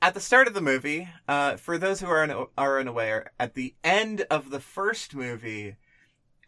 [0.02, 3.54] at the start of the movie, uh, for those who are, un- are unaware, at
[3.54, 5.78] the end of the first movie,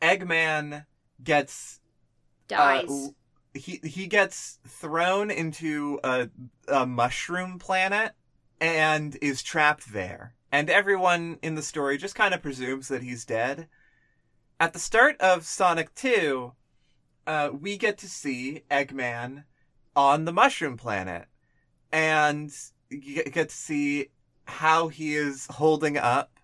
[0.01, 0.85] Eggman
[1.23, 1.79] gets
[2.51, 2.81] uh, Dies.
[2.87, 3.15] w-
[3.53, 6.29] he he gets thrown into a,
[6.67, 8.11] a mushroom planet
[8.59, 10.33] and is trapped there.
[10.51, 13.67] And everyone in the story just kind of presumes that he's dead.
[14.59, 16.53] At the start of Sonic 2,
[17.27, 19.43] uh, we get to see Eggman
[19.95, 21.27] on the mushroom planet.
[21.91, 22.51] And
[22.89, 24.07] you get- to see
[24.45, 26.39] how he is holding up,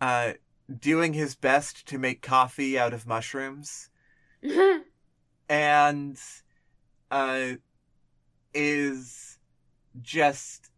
[0.00, 0.34] uh,
[0.78, 3.90] doing his best to make coffee out of mushrooms
[5.48, 6.18] and
[7.10, 7.48] uh
[8.54, 9.38] is
[10.00, 10.70] just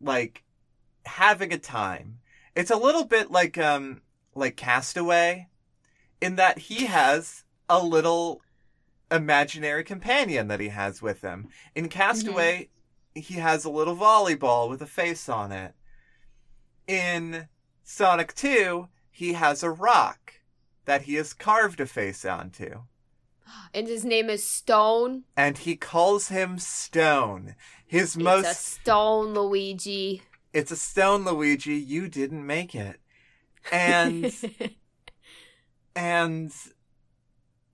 [0.00, 0.42] like
[1.06, 2.18] having a time.
[2.54, 4.02] It's a little bit like um
[4.34, 5.48] like Castaway
[6.20, 8.42] in that he has a little
[9.10, 11.48] imaginary companion that he has with him.
[11.74, 12.68] In Castaway,
[13.14, 15.74] he has a little volleyball with a face on it.
[16.86, 17.48] In
[17.82, 20.34] Sonic 2, he has a rock
[20.84, 22.82] that he has carved a face onto
[23.74, 25.24] and his name is Stone.
[25.36, 27.54] and he calls him Stone.
[27.86, 30.22] His It's most a Stone Luigi.
[30.52, 33.00] It's a Stone Luigi, you didn't make it.
[33.70, 34.32] And
[35.96, 36.52] and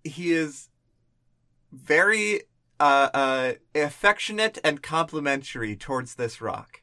[0.05, 0.69] he is
[1.73, 2.43] very
[2.79, 6.83] uh uh affectionate and complimentary towards this rock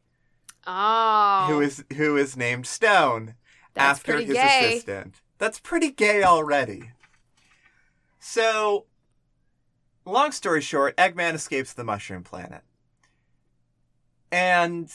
[0.67, 3.35] oh, who is who is named Stone
[3.73, 4.69] that's after his gay.
[4.69, 5.21] assistant.
[5.37, 6.91] That's pretty gay already.
[8.19, 8.85] So,
[10.05, 12.61] long story short, Eggman escapes the mushroom planet.
[14.31, 14.91] And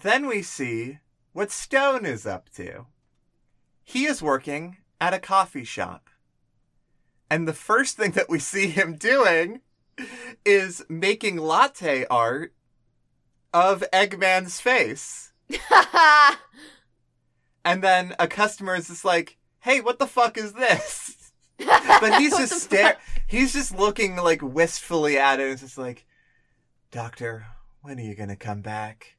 [0.00, 0.98] then we see
[1.32, 2.86] what Stone is up to.
[3.84, 6.08] He is working at a coffee shop.
[7.30, 9.60] And the first thing that we see him doing
[10.44, 12.52] is making latte art
[13.52, 15.32] of Eggman's face.
[17.64, 22.36] And then a customer is just like, "Hey, what the fuck is this?" But he's
[22.36, 22.96] just stare.
[23.28, 25.44] He's just looking like wistfully at it.
[25.44, 26.04] And it's just like,
[26.90, 27.46] "Doctor,
[27.82, 29.16] when are you gonna come back?"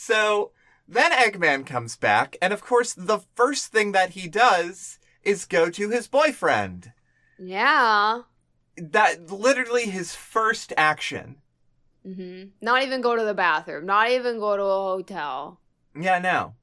[0.00, 0.52] So
[0.86, 5.70] then Eggman comes back, and of course, the first thing that he does is go
[5.70, 6.92] to his boyfriend.
[7.36, 8.22] Yeah.
[8.76, 11.36] that literally his first action.
[12.04, 13.86] hmm Not even go to the bathroom.
[13.86, 15.58] Not even go to a hotel.
[16.00, 16.54] Yeah, no.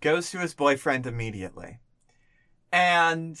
[0.00, 1.80] Goes to his boyfriend immediately.
[2.70, 3.36] And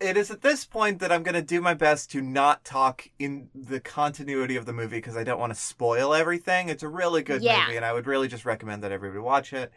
[0.00, 3.08] it is at this point that I'm going to do my best to not talk
[3.18, 6.68] in the continuity of the movie because I don't want to spoil everything.
[6.68, 7.62] It's a really good Yeah.
[7.64, 9.72] movie, and I would really just recommend that everybody watch it.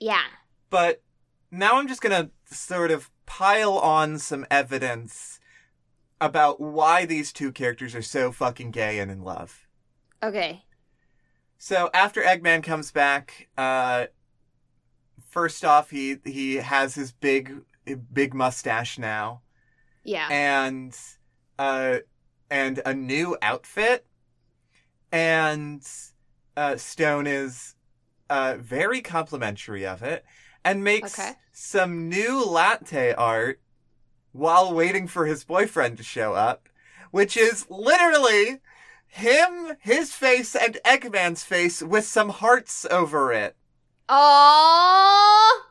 [0.00, 0.24] Yeah.
[0.70, 1.02] But
[1.50, 5.38] now I'm just going to sort of pile on some evidence
[6.20, 9.66] about why these two characters are so fucking gay and in love.
[10.22, 10.64] Okay.
[11.58, 14.06] So after Eggman comes back, uh,
[15.30, 17.62] first off, he he has his big
[18.12, 19.42] big mustache now,
[20.04, 20.28] Yeah.
[20.30, 20.96] and
[21.58, 21.98] uh,
[22.50, 24.06] and a new outfit,
[25.10, 25.86] and
[26.56, 27.74] uh, Stone is
[28.30, 30.24] uh very complimentary of it,
[30.64, 31.32] and makes Okay.
[31.52, 33.60] some new latte art
[34.32, 36.68] while waiting for his boyfriend to show up,
[37.10, 38.60] which is literally
[39.06, 43.56] him, his face, and Eggman's face with some hearts over it.
[44.08, 45.64] Oh,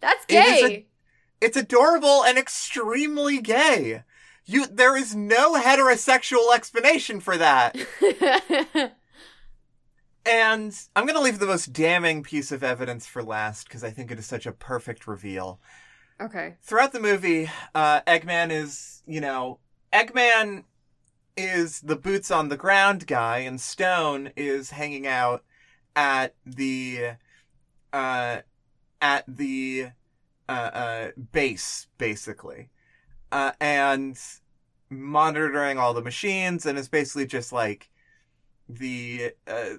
[0.00, 0.86] that's It is a- gay.
[1.40, 4.02] It's adorable and extremely gay.
[4.44, 7.76] You, there is no heterosexual explanation for that.
[10.26, 14.10] And I'm gonna leave the most damning piece of evidence for last because I think
[14.10, 15.60] it is such a perfect reveal.
[16.20, 16.56] okay.
[16.62, 19.60] throughout the movie, uh, Eggman is, you know,
[19.92, 20.64] Eggman
[21.36, 25.44] is the boots on the ground guy, and Stone is hanging out
[25.94, 27.12] at the,
[27.92, 28.38] uh,
[29.00, 29.90] at the,
[30.48, 32.70] uh, uh, base, basically,
[33.32, 34.18] uh, and
[34.90, 37.90] monitoring all the machines, and is basically just like
[38.68, 39.74] the, uh,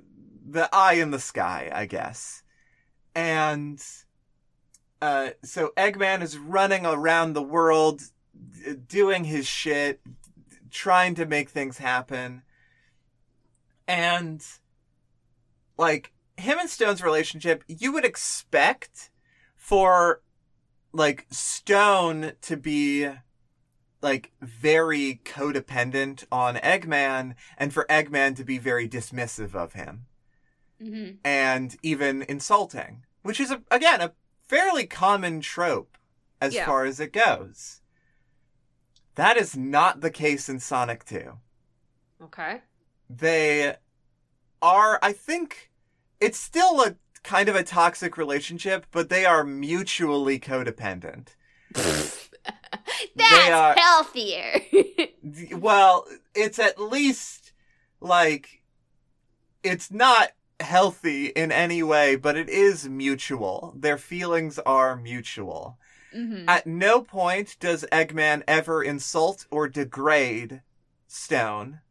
[0.49, 2.43] the eye in the sky, I guess.
[3.15, 3.83] And,
[5.01, 8.01] uh, so Eggman is running around the world,
[8.51, 10.01] d- doing his shit,
[10.69, 12.43] trying to make things happen.
[13.87, 14.45] And,
[15.77, 19.09] like, him and Stone's relationship, you would expect
[19.55, 20.21] for,
[20.97, 23.07] like, Stone to be,
[24.01, 30.05] like, very codependent on Eggman, and for Eggman to be very dismissive of him
[30.79, 34.13] hmm and even insulting, which is a, again a
[34.47, 35.97] fairly common trope
[36.39, 36.65] as Yeah.
[36.67, 37.81] far as it goes.
[39.15, 41.39] That is not the case in Sonic 2.
[42.21, 42.61] Okay.
[43.09, 43.75] They
[44.61, 45.71] are I think
[46.19, 46.95] it's still a
[47.27, 51.35] kind of a toxic relationship, but they are mutually codependent.
[51.73, 54.61] That's are- healthier.
[55.51, 57.51] Well, it's at least
[57.99, 58.63] like
[59.61, 60.29] it's not
[60.61, 63.73] healthy in any way, but it is mutual.
[63.77, 65.77] Their feelings are mutual.
[66.13, 70.61] hmm At no point does Eggman ever insult or degrade
[71.07, 71.81] Stone.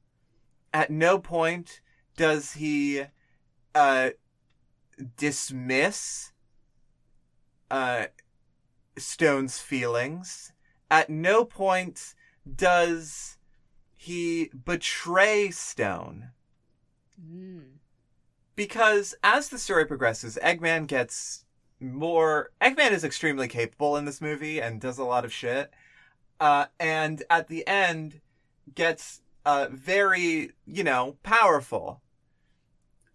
[0.73, 1.81] At no point
[2.17, 3.03] does he
[3.75, 4.11] uh
[5.17, 6.33] dismiss
[7.71, 8.07] uh
[8.99, 10.53] Stone's feelings.
[10.91, 12.15] At no point
[12.55, 13.37] does
[13.95, 16.31] he betray Stone.
[17.21, 17.79] Mm.
[18.57, 21.45] because as the story progresses, Eggman gets
[21.81, 22.51] more.
[22.61, 25.73] Eggman is extremely capable in this movie and does a lot of shit.
[26.41, 28.21] Uh, and at the end,
[28.75, 32.03] gets uh, very, you know, powerful.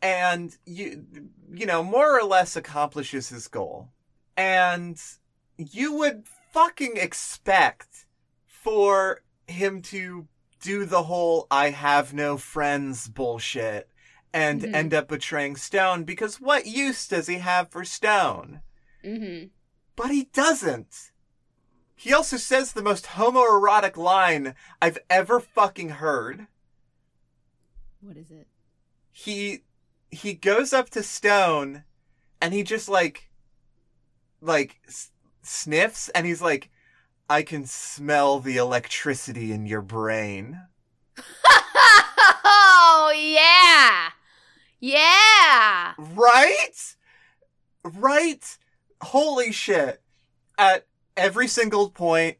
[0.02, 1.06] And you,
[1.54, 3.89] you know, more or less accomplishes his goal.
[4.36, 4.99] And
[5.58, 8.06] you would fucking expect
[8.47, 10.28] for him to
[10.62, 13.89] do the whole I have no friends bullshit
[14.34, 14.74] and Mhm.
[14.74, 18.62] end up betraying Stone because what use does he have for Stone?
[19.04, 19.45] hmm
[19.95, 21.12] But he doesn't.
[21.95, 26.47] He also says the most homoerotic line I've ever fucking heard.
[27.99, 28.47] What is it?
[29.12, 29.64] He
[30.12, 31.84] he goes up to Stone
[32.41, 33.30] and he just like
[34.41, 36.70] like s- sniffs and he's like
[37.30, 40.59] I can smell the electricity in your brain.
[42.43, 44.09] oh yeah,
[44.82, 45.93] yeah.
[45.97, 46.95] Right?
[47.86, 48.57] Right?
[49.01, 50.01] Holy shit.
[50.57, 50.86] At
[51.16, 52.38] every single point,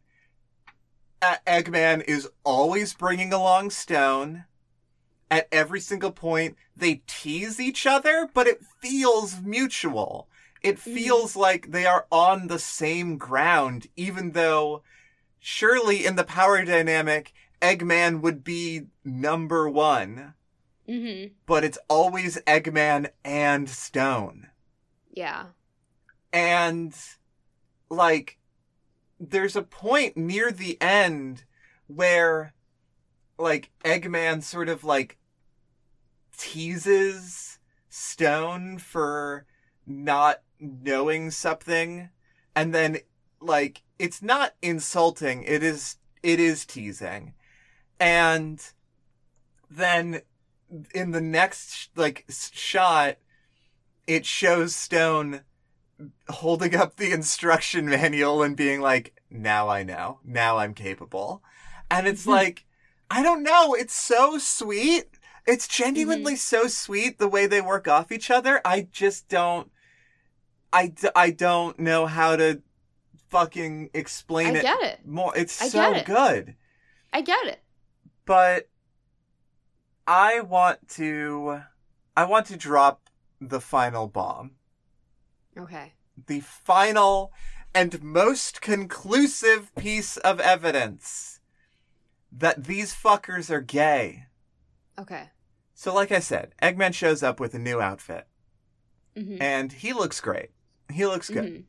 [1.22, 4.43] uh, Eggman is always bringing along Stone.
[5.32, 10.27] At every single point, they tease each other, but it feels mutual.
[10.61, 10.93] It Mhm.
[10.93, 14.84] feels like they are on the same ground, even though
[15.39, 20.34] surely in the power dynamic, Eggman would be number one
[20.86, 24.49] hmm but it's always Eggman and Stone.
[25.13, 25.47] Yeah.
[26.34, 26.93] And
[27.89, 28.38] like
[29.19, 31.45] there's a point near the end
[31.88, 32.53] where
[33.38, 35.17] like Eggman sort of like
[36.38, 37.59] teases
[37.93, 39.45] Stone for
[39.86, 42.09] not knowing something.
[42.55, 42.99] And then
[43.41, 47.34] like it's not insulting it is it is teasing.
[47.99, 48.65] And
[49.69, 50.21] then
[50.95, 53.17] in the next like shot
[54.07, 55.41] it shows stone
[56.29, 60.19] holding up the instruction manual and being like now i know.
[60.23, 61.43] Now i'm capable.
[61.89, 62.32] And it's hmm.
[62.32, 62.65] like
[63.09, 63.73] i don't know.
[63.73, 65.09] It's so sweet
[65.48, 66.64] it's genuinely mm-hmm.
[66.64, 69.72] so sweet the way they work off each other i just don't
[70.74, 72.62] i, d- I don't know how to
[73.30, 75.00] fucking explain I it get it.
[75.06, 76.06] more it's I so get it.
[76.06, 76.56] good
[77.14, 77.62] I get it.
[78.26, 78.70] but
[80.08, 81.62] I want to
[82.18, 84.52] I want to drop the final bomb.
[85.58, 85.94] Okay.
[86.28, 87.32] The final
[87.74, 91.39] and most conclusive piece of evidence
[92.32, 94.26] that these fuckers are gay.
[95.00, 95.30] Okay.
[95.74, 98.28] So like I said, Eggman shows up with a new outfit
[99.16, 99.42] Mm-hmm.
[99.42, 100.52] and he looks great.
[100.89, 101.66] He looks good.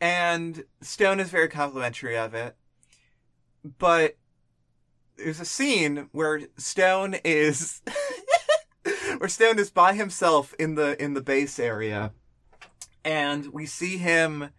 [0.00, 2.56] And Stone is very complimentary of it.
[3.78, 4.16] But
[5.16, 7.80] there's a scene where Stone is
[9.18, 12.12] where Stone is by himself in the in the base area
[13.04, 14.50] and we see him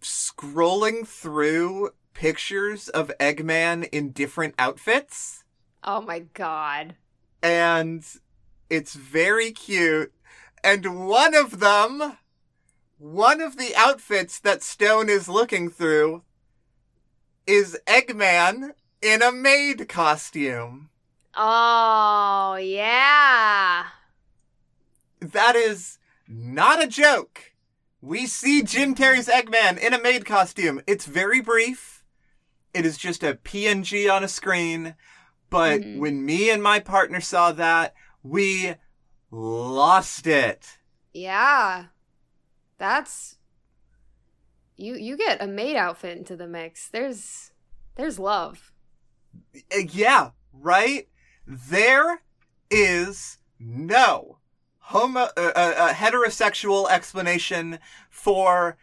[0.00, 5.43] scrolling through pictures of Eggman in different outfits
[5.84, 6.96] Oh my god.
[7.42, 8.04] and
[8.70, 10.12] it's very cute.
[10.62, 12.16] And one of them,
[12.98, 16.22] one of the outfits that Stone is looking through
[17.46, 18.70] is Eggman
[19.02, 20.88] in a maid costume.
[21.36, 23.84] Oh yeah.
[25.20, 27.52] That is not a joke.
[28.00, 30.80] We see Jim Carrey's Eggman in a maid costume.
[30.86, 32.04] It's very brief.
[32.72, 34.94] It is just a PNG on a screen.
[35.54, 35.98] But Mhm.
[35.98, 37.94] when me and my partner saw that,
[38.24, 38.74] we
[39.30, 40.78] lost it.
[41.12, 41.86] Yeah.
[42.76, 43.38] That's
[44.76, 46.88] you you get a maid outfit into the mix.
[46.88, 47.52] There's
[47.94, 48.72] there's love.
[49.72, 51.08] Uh, Yeah, right?
[51.46, 52.22] There
[52.68, 54.38] is no
[54.78, 57.78] homo uh, uh, uh, heterosexual explanation
[58.10, 58.76] for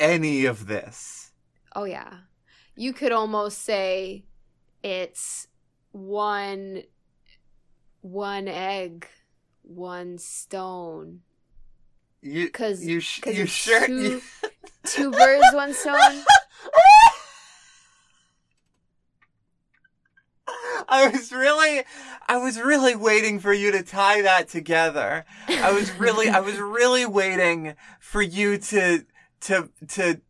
[0.00, 1.32] any of this.
[1.76, 2.22] Oh yeah.
[2.74, 4.24] You could almost say
[4.82, 5.46] it's
[5.92, 6.82] one
[8.02, 9.06] one egg,
[9.62, 11.20] one stone.
[12.22, 13.86] You, 'Cause- you, sh- 'cause you sure?
[13.86, 14.22] two- you-
[14.84, 15.94] Two birds, one stone.
[20.88, 21.82] I was really,
[22.26, 25.24] I was really waiting for you to tie that together.
[25.48, 29.04] I was really, I was really waiting for you to,
[29.42, 30.20] to, to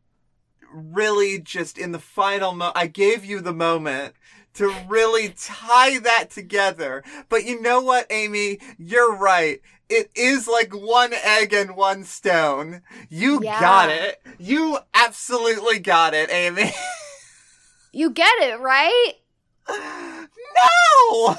[0.73, 4.15] really just in the final mo, I gave you the moment
[4.55, 7.03] to really tie that together.
[7.29, 8.59] But you know what, Amy?
[8.79, 9.61] You're right.
[9.89, 12.83] It is like one egg and one stone.
[13.09, 13.61] You Yeah.
[13.61, 14.23] got it.
[14.39, 16.73] You absolutely got it, Amy.
[17.93, 19.15] You get it, right?
[19.69, 21.37] no!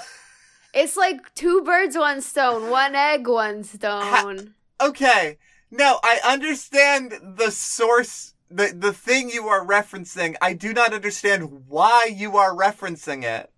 [0.73, 4.53] It's like two birds, one stone, one egg, one stone.
[4.81, 5.37] Okay.
[5.69, 10.35] No, I understand the source, the, the thing you are referencing.
[10.41, 13.49] I do not understand why you are referencing it.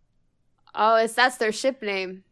[0.75, 2.23] Oh, it's that's their ship name.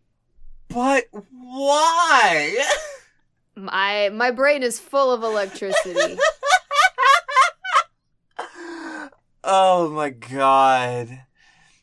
[0.68, 2.66] But why?
[3.56, 6.18] My my brain is full of electricity.
[9.44, 11.26] oh my god.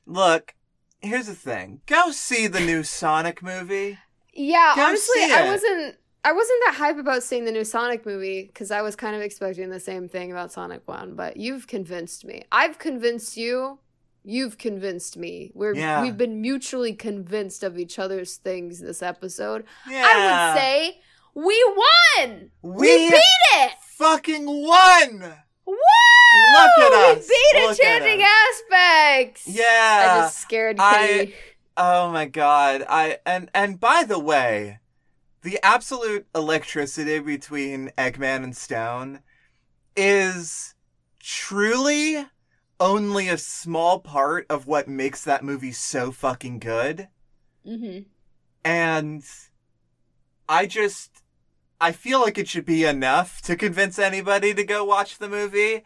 [0.07, 0.55] Look,
[1.01, 1.83] here's the thing.
[1.87, 3.99] Go see the new Sonic movie.
[4.33, 8.45] Yeah, Go honestly, I wasn't I wasn't that hype about seeing the new Sonic movie
[8.45, 11.15] because I was kind of expecting the same thing about Sonic One.
[11.15, 12.45] But you've convinced me.
[12.53, 13.79] I've convinced you.
[14.25, 15.53] You've convinced me.
[15.55, 16.03] We're Yeah.
[16.03, 19.65] we've been mutually convinced of each other's things this episode.
[19.89, 20.05] Yeah.
[20.07, 21.01] I would say
[21.35, 22.51] we won.
[22.63, 23.23] we, beat
[23.55, 23.73] it.
[23.97, 25.35] fucking won.
[25.65, 25.77] Woo!
[26.53, 27.17] Look at us.
[27.17, 29.47] We beat it, Look changing aspects.
[29.49, 29.63] Yeah.
[30.19, 31.35] I just scared I- Kitty.
[31.77, 32.85] Oh my god.
[32.89, 34.81] I and and by the way,
[35.43, 39.23] the absolute electricity between Eggman and Stone
[39.97, 40.75] is
[41.21, 42.27] truly
[42.81, 47.09] only a small part of what makes that movie so fucking good.
[47.65, 47.99] hmm
[48.65, 49.25] And
[50.49, 51.23] I just
[51.81, 55.85] I feel like it should be enough to convince anybody to go watch the movie,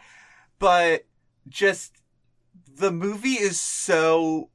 [0.58, 1.06] but
[1.48, 1.94] just
[2.76, 4.50] the movie is so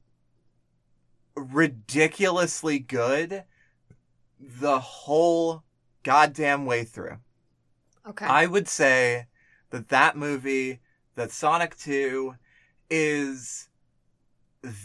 [1.36, 3.44] ridiculously good
[4.40, 5.62] the whole
[6.02, 7.18] goddamn way through.
[8.06, 8.24] Okay.
[8.26, 9.26] I would say
[9.70, 10.80] that that movie,
[11.16, 12.34] that Sonic 2
[12.90, 13.68] is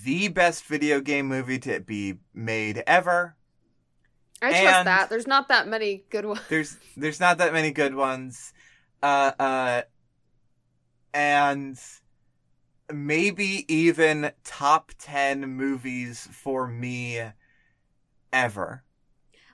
[0.06, 3.36] the best video game movie to be made ever.
[4.42, 5.10] I trust And- that.
[5.10, 6.42] There's not that many good ones.
[6.50, 8.54] There's there's not that many good ones.
[9.02, 9.82] Uh uh
[11.14, 11.80] and
[12.92, 17.22] maybe even top 10 movies for me
[18.32, 18.84] ever.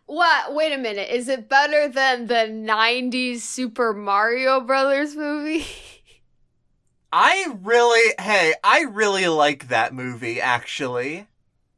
[0.09, 0.55] What?
[0.55, 1.11] Wait a minute.
[1.11, 5.67] Is it better than the 90s Super Mario Brothers movie?
[7.11, 11.27] I really hey, I really like that movie actually.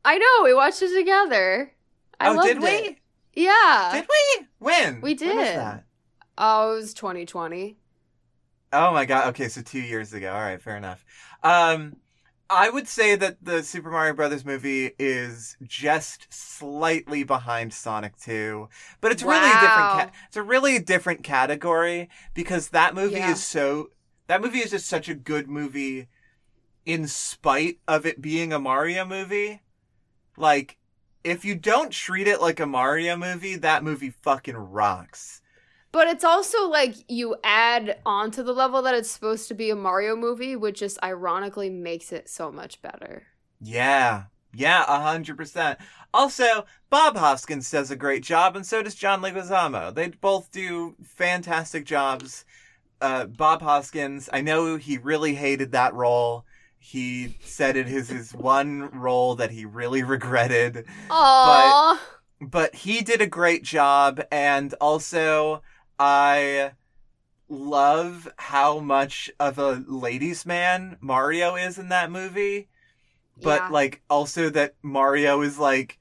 [0.03, 0.43] I know.
[0.43, 1.73] We watched it together.
[2.19, 2.69] I oh, loved did we?
[2.69, 2.97] it.
[3.34, 3.89] Yeah.
[3.91, 4.47] Did we?
[4.59, 5.01] When?
[5.01, 5.55] We When did.
[5.55, 5.86] that?
[6.38, 7.77] oh, it was 2020.
[8.73, 9.29] Oh my god.
[9.29, 10.32] Okay, so 2 years ago.
[10.34, 11.03] All right, fair enough.
[11.43, 11.97] Um
[12.52, 18.68] I would say that the Super Mario Brothers movie is just slightly behind Sonic 2,
[18.99, 23.32] but it's really a different ca- it's a really different category because that movie Yeah.
[23.32, 23.91] is so
[24.28, 26.08] that movie is just such a good movie
[26.86, 29.62] in spite of it being a Mario movie.
[30.38, 30.78] Like
[31.24, 35.41] if you don't treat it like a Mario movie, that movie fucking rocks.
[35.92, 39.70] But it's also like you add on to the level that it's supposed to be
[39.70, 43.24] a Mario movie, which just ironically makes it so much better.
[43.60, 44.24] Yeah.
[44.54, 45.80] Yeah, a hundred percent.
[46.14, 49.94] Also, Bob Hoskins does a great job, and so does John Leguizamo.
[49.94, 52.44] They both do fantastic jobs.
[53.00, 56.46] Uh, Bob Hoskins, I know he really hated that role.
[56.78, 61.98] He said it is his one role that he really regretted, Aww.
[62.42, 65.62] but he did a great job, and also
[66.04, 66.72] I
[67.47, 72.70] love how much of a ladies' man Mario is in that movie
[73.41, 73.68] but Yeah.
[73.70, 75.97] like also that Mario is like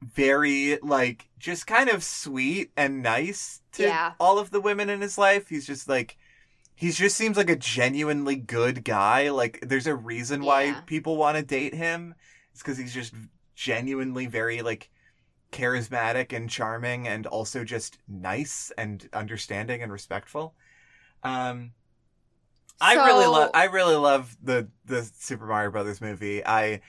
[0.00, 4.12] very like just kind of sweet and nice to Yeah.
[4.20, 5.48] all of the women in his life.
[5.48, 6.16] He's just like
[6.74, 9.30] he just seems like a genuinely good guy.
[9.30, 10.80] Like there's a reason why Yeah.
[10.82, 12.14] people want to date him.
[12.52, 13.14] It's cuz he's just
[13.54, 14.90] genuinely very like
[15.52, 20.54] charismatic and charming and also just nice and understanding and respectful.
[21.22, 21.72] Um
[22.80, 26.44] I really love I really love the the Super Mario Brothers movie.
[26.44, 26.80] I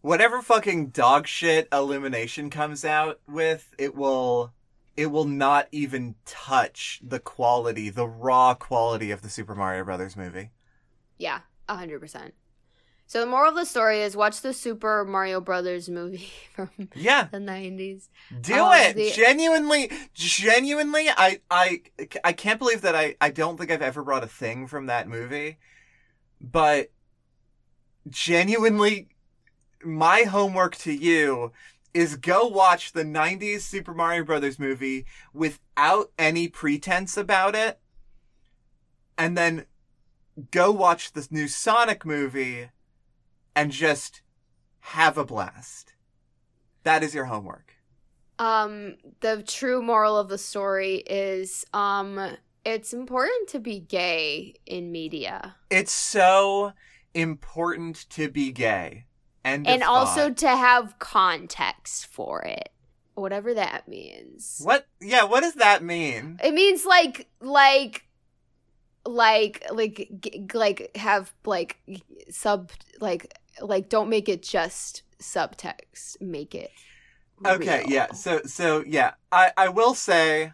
[0.00, 4.52] whatever fucking dog shit Illumination comes out with, it will
[4.96, 10.16] it will not even touch the quality, the raw quality of the Super Mario Brothers
[10.16, 10.50] movie.
[11.18, 12.34] Yeah, a hundred percent.
[13.08, 17.28] So the moral of the story is watch the Super Mario Brothers movie from Yeah,
[17.30, 18.08] the nineties.
[18.40, 18.96] do Um, it.
[18.96, 21.82] the- Genuinely, genuinely, I I
[22.24, 25.08] I can't believe that I I don't think I've ever brought a thing from that
[25.08, 25.58] movie.
[26.40, 26.90] But
[28.08, 29.08] genuinely
[29.84, 31.52] my homework to you
[31.94, 37.78] is go watch the 90s Super Mario Brothers movie without any pretense about it.
[39.16, 39.64] And then
[40.50, 42.68] go watch the new Sonic movie
[43.56, 44.20] and just
[44.80, 45.94] have a blast.
[46.84, 47.72] That is your homework.
[48.38, 54.92] Um, the true moral of the story is um it's important to be gay in
[54.92, 55.56] media.
[55.70, 56.72] It's so
[57.14, 59.06] important to be gay.
[59.44, 62.68] End and also to have context for it.
[63.14, 64.60] Whatever that means.
[64.62, 64.86] what?
[65.00, 66.38] Yeah, what does that mean?
[66.44, 68.06] It means like like
[69.06, 71.78] like like g- like have like
[72.28, 76.20] sub like like don't make it just subtext.
[76.20, 76.70] Make it
[77.44, 77.90] Okay, real.
[77.90, 78.12] yeah.
[78.12, 80.52] So so yeah, I I will say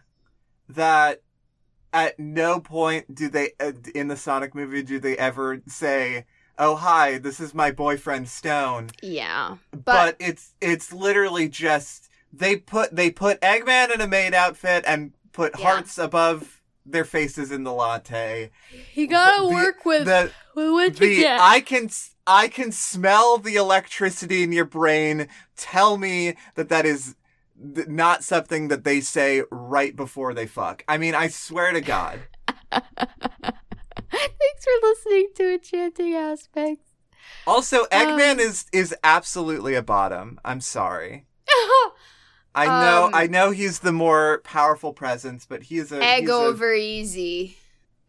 [0.69, 1.21] that
[1.93, 6.25] at no point do they uh, in the Sonic movie do they ever say,
[6.57, 9.57] "Oh hi, this is my boyfriend Stone." Yeah.
[9.71, 14.83] But, But, it's it's literally just they put they put Eggman in a maid outfit
[14.87, 15.65] and put Yeah.
[15.69, 18.51] hearts above their faces in the latte.
[18.91, 21.39] He gotta the- work with, The with what you the get.
[21.39, 21.89] I can
[22.25, 25.27] I can smell the electricity in your brain.
[25.57, 27.15] Tell me that that is
[27.75, 30.83] th- not something that they say right before they fuck.
[30.87, 32.19] I mean, I swear to God.
[32.71, 36.89] Thanks for listening to Enchanting Aspects.
[37.47, 40.39] Also, Eggman Um, is is absolutely a bottom.
[40.45, 41.25] I'm sorry.
[42.55, 46.29] I know Um, I know he's the more powerful presence, but he's a Egg he's
[46.29, 47.57] a- over easy.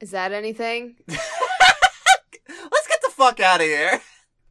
[0.01, 0.97] Is that anything?
[3.25, 4.01] Let's get the fuck out of here.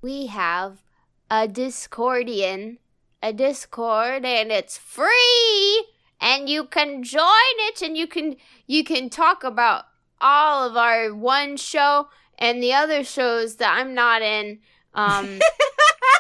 [0.02, 0.84] We have
[1.30, 2.78] a Discordian,
[3.22, 5.86] a Discord, and it's free,
[6.20, 9.86] and you can join it, and you can you can talk about
[10.20, 12.08] all of our one show
[12.40, 14.60] and the other shows that I'm not in.
[14.96, 15.40] Um,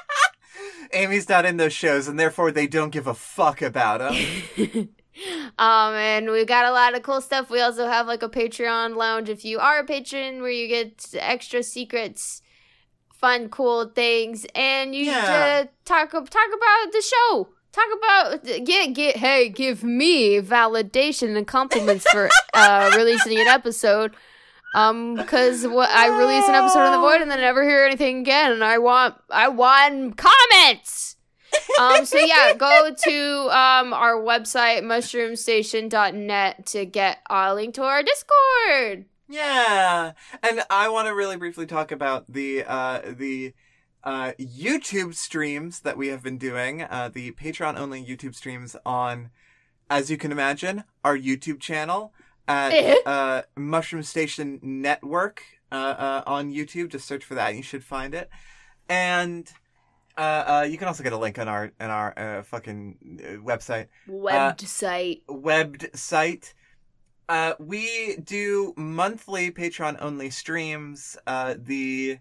[0.93, 4.89] Amy's not in those shows, and therefore they don't give a fuck about him.
[5.58, 7.49] um, and we got a lot of cool stuff.
[7.49, 11.16] We also have like a Patreon lounge if you are a patron, where you get
[11.16, 12.43] extra secrets
[13.24, 15.63] fun, cool things, and you Yeah.
[15.63, 17.47] uh, talk talk about the show.
[17.71, 24.11] Talk about get get hey, give me validation and compliments for uh, releasing an episode.
[24.76, 28.19] Um, because what I release an episode of The Void and then never hear anything
[28.19, 31.15] again, and I want I want comments.
[31.80, 38.03] um, so yeah, go to um our website mushroomstation.net to get a link to our
[38.03, 39.05] Discord.
[39.34, 40.11] Yeah,
[40.43, 43.53] and I want to really briefly talk about the uh, the
[44.03, 46.84] uh, YouTube streams that we have been doing.
[46.84, 49.31] Uh, the Patreon only YouTube streams on,
[49.89, 52.13] as you can imagine, our YouTube channel
[52.47, 52.95] at Eh.
[53.07, 56.89] uh, Mushroom Station Network uh, uh, on YouTube.
[56.89, 58.29] Just search for that, and you should find it.
[58.88, 59.51] And
[60.15, 60.21] uh,
[60.61, 63.88] uh, you can also get a link on our on our uh, fucking uh, website
[64.07, 65.21] Website.
[65.27, 66.53] webbed site.
[67.34, 71.17] Uh, we do monthly Patreon only streams.
[71.25, 72.19] Uh, the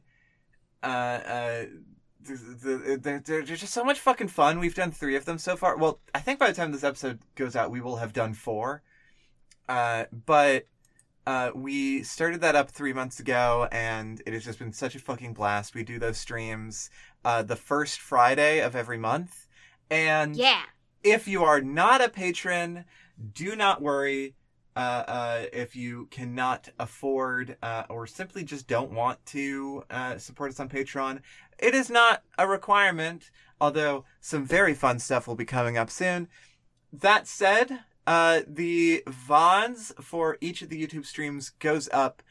[0.83, 1.65] uh, uh,
[2.23, 4.59] the, the, they're, they're just so much fucking fun.
[4.59, 5.77] We've done three of them so far.
[5.77, 8.81] Well, I think by the time this episode goes out, we will have done four.
[9.69, 10.67] Uh, but
[11.27, 14.99] uh, we started that up three months ago, and it has just been such a
[14.99, 15.75] fucking blast.
[15.75, 16.89] We do those streams
[17.23, 19.47] uh, the first Friday of every month,
[19.91, 20.63] and yeah.
[21.05, 22.87] if you are not a patron,
[23.35, 24.37] do not worry.
[24.75, 30.51] Uh, uh, if you cannot afford uh, or simply just don't want to uh, support
[30.51, 31.21] us on Patreon,
[31.59, 36.29] it is not a requirement, although some very fun stuff will be coming up soon.
[36.93, 42.23] That said, uh, the VODs for each of the YouTube streams goes up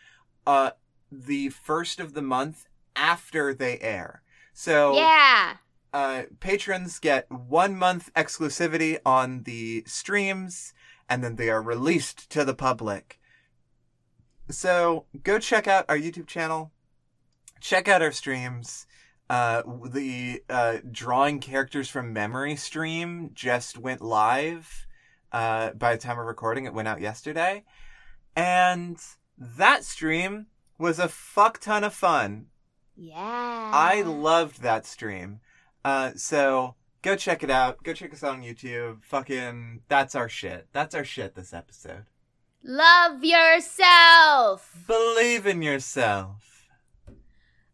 [0.48, 0.72] uh,
[1.12, 2.66] the first of the month
[2.96, 4.24] after they air.
[4.54, 5.58] So Yeah.
[5.94, 10.74] uh, patrons get one month exclusivity on the streams,
[11.12, 13.20] and then they are released to the public.
[14.50, 16.72] So go check out our YouTube channel,
[17.60, 18.88] check out our streams.
[19.30, 24.88] Uh, the uh, drawing characters from memory stream just went live.
[25.34, 27.66] Uh, by the time of recording, it went out yesterday,
[28.34, 28.98] and
[29.38, 30.48] that stream
[30.78, 32.48] was a fuck ton of fun.
[32.96, 33.16] Yeah.
[33.18, 35.42] I loved that stream.
[35.84, 37.84] Uh, so go check it out.
[37.84, 39.04] Go check us out on YouTube.
[39.04, 40.68] Fucking, that's our shit.
[40.72, 42.06] That's our shit this episode.
[42.64, 44.86] Love yourself.
[44.88, 46.68] Believe in yourself.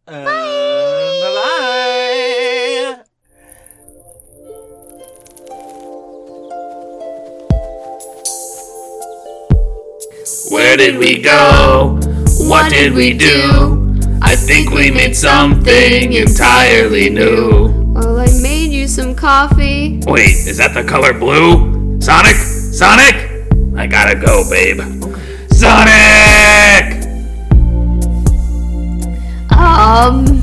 [0.08, 1.58] Uh, bye-bye.
[10.50, 12.00] Where did we go?
[12.40, 14.00] What did we do?
[14.22, 17.77] I think we made something entirely new.
[18.98, 20.00] Some coffee.
[20.08, 22.02] Wait, is that the color blue?
[22.02, 22.34] Sonic?
[22.34, 23.14] Sonic?
[23.78, 24.80] I gotta go, babe.
[25.52, 27.06] Sonic!
[29.52, 30.42] Um,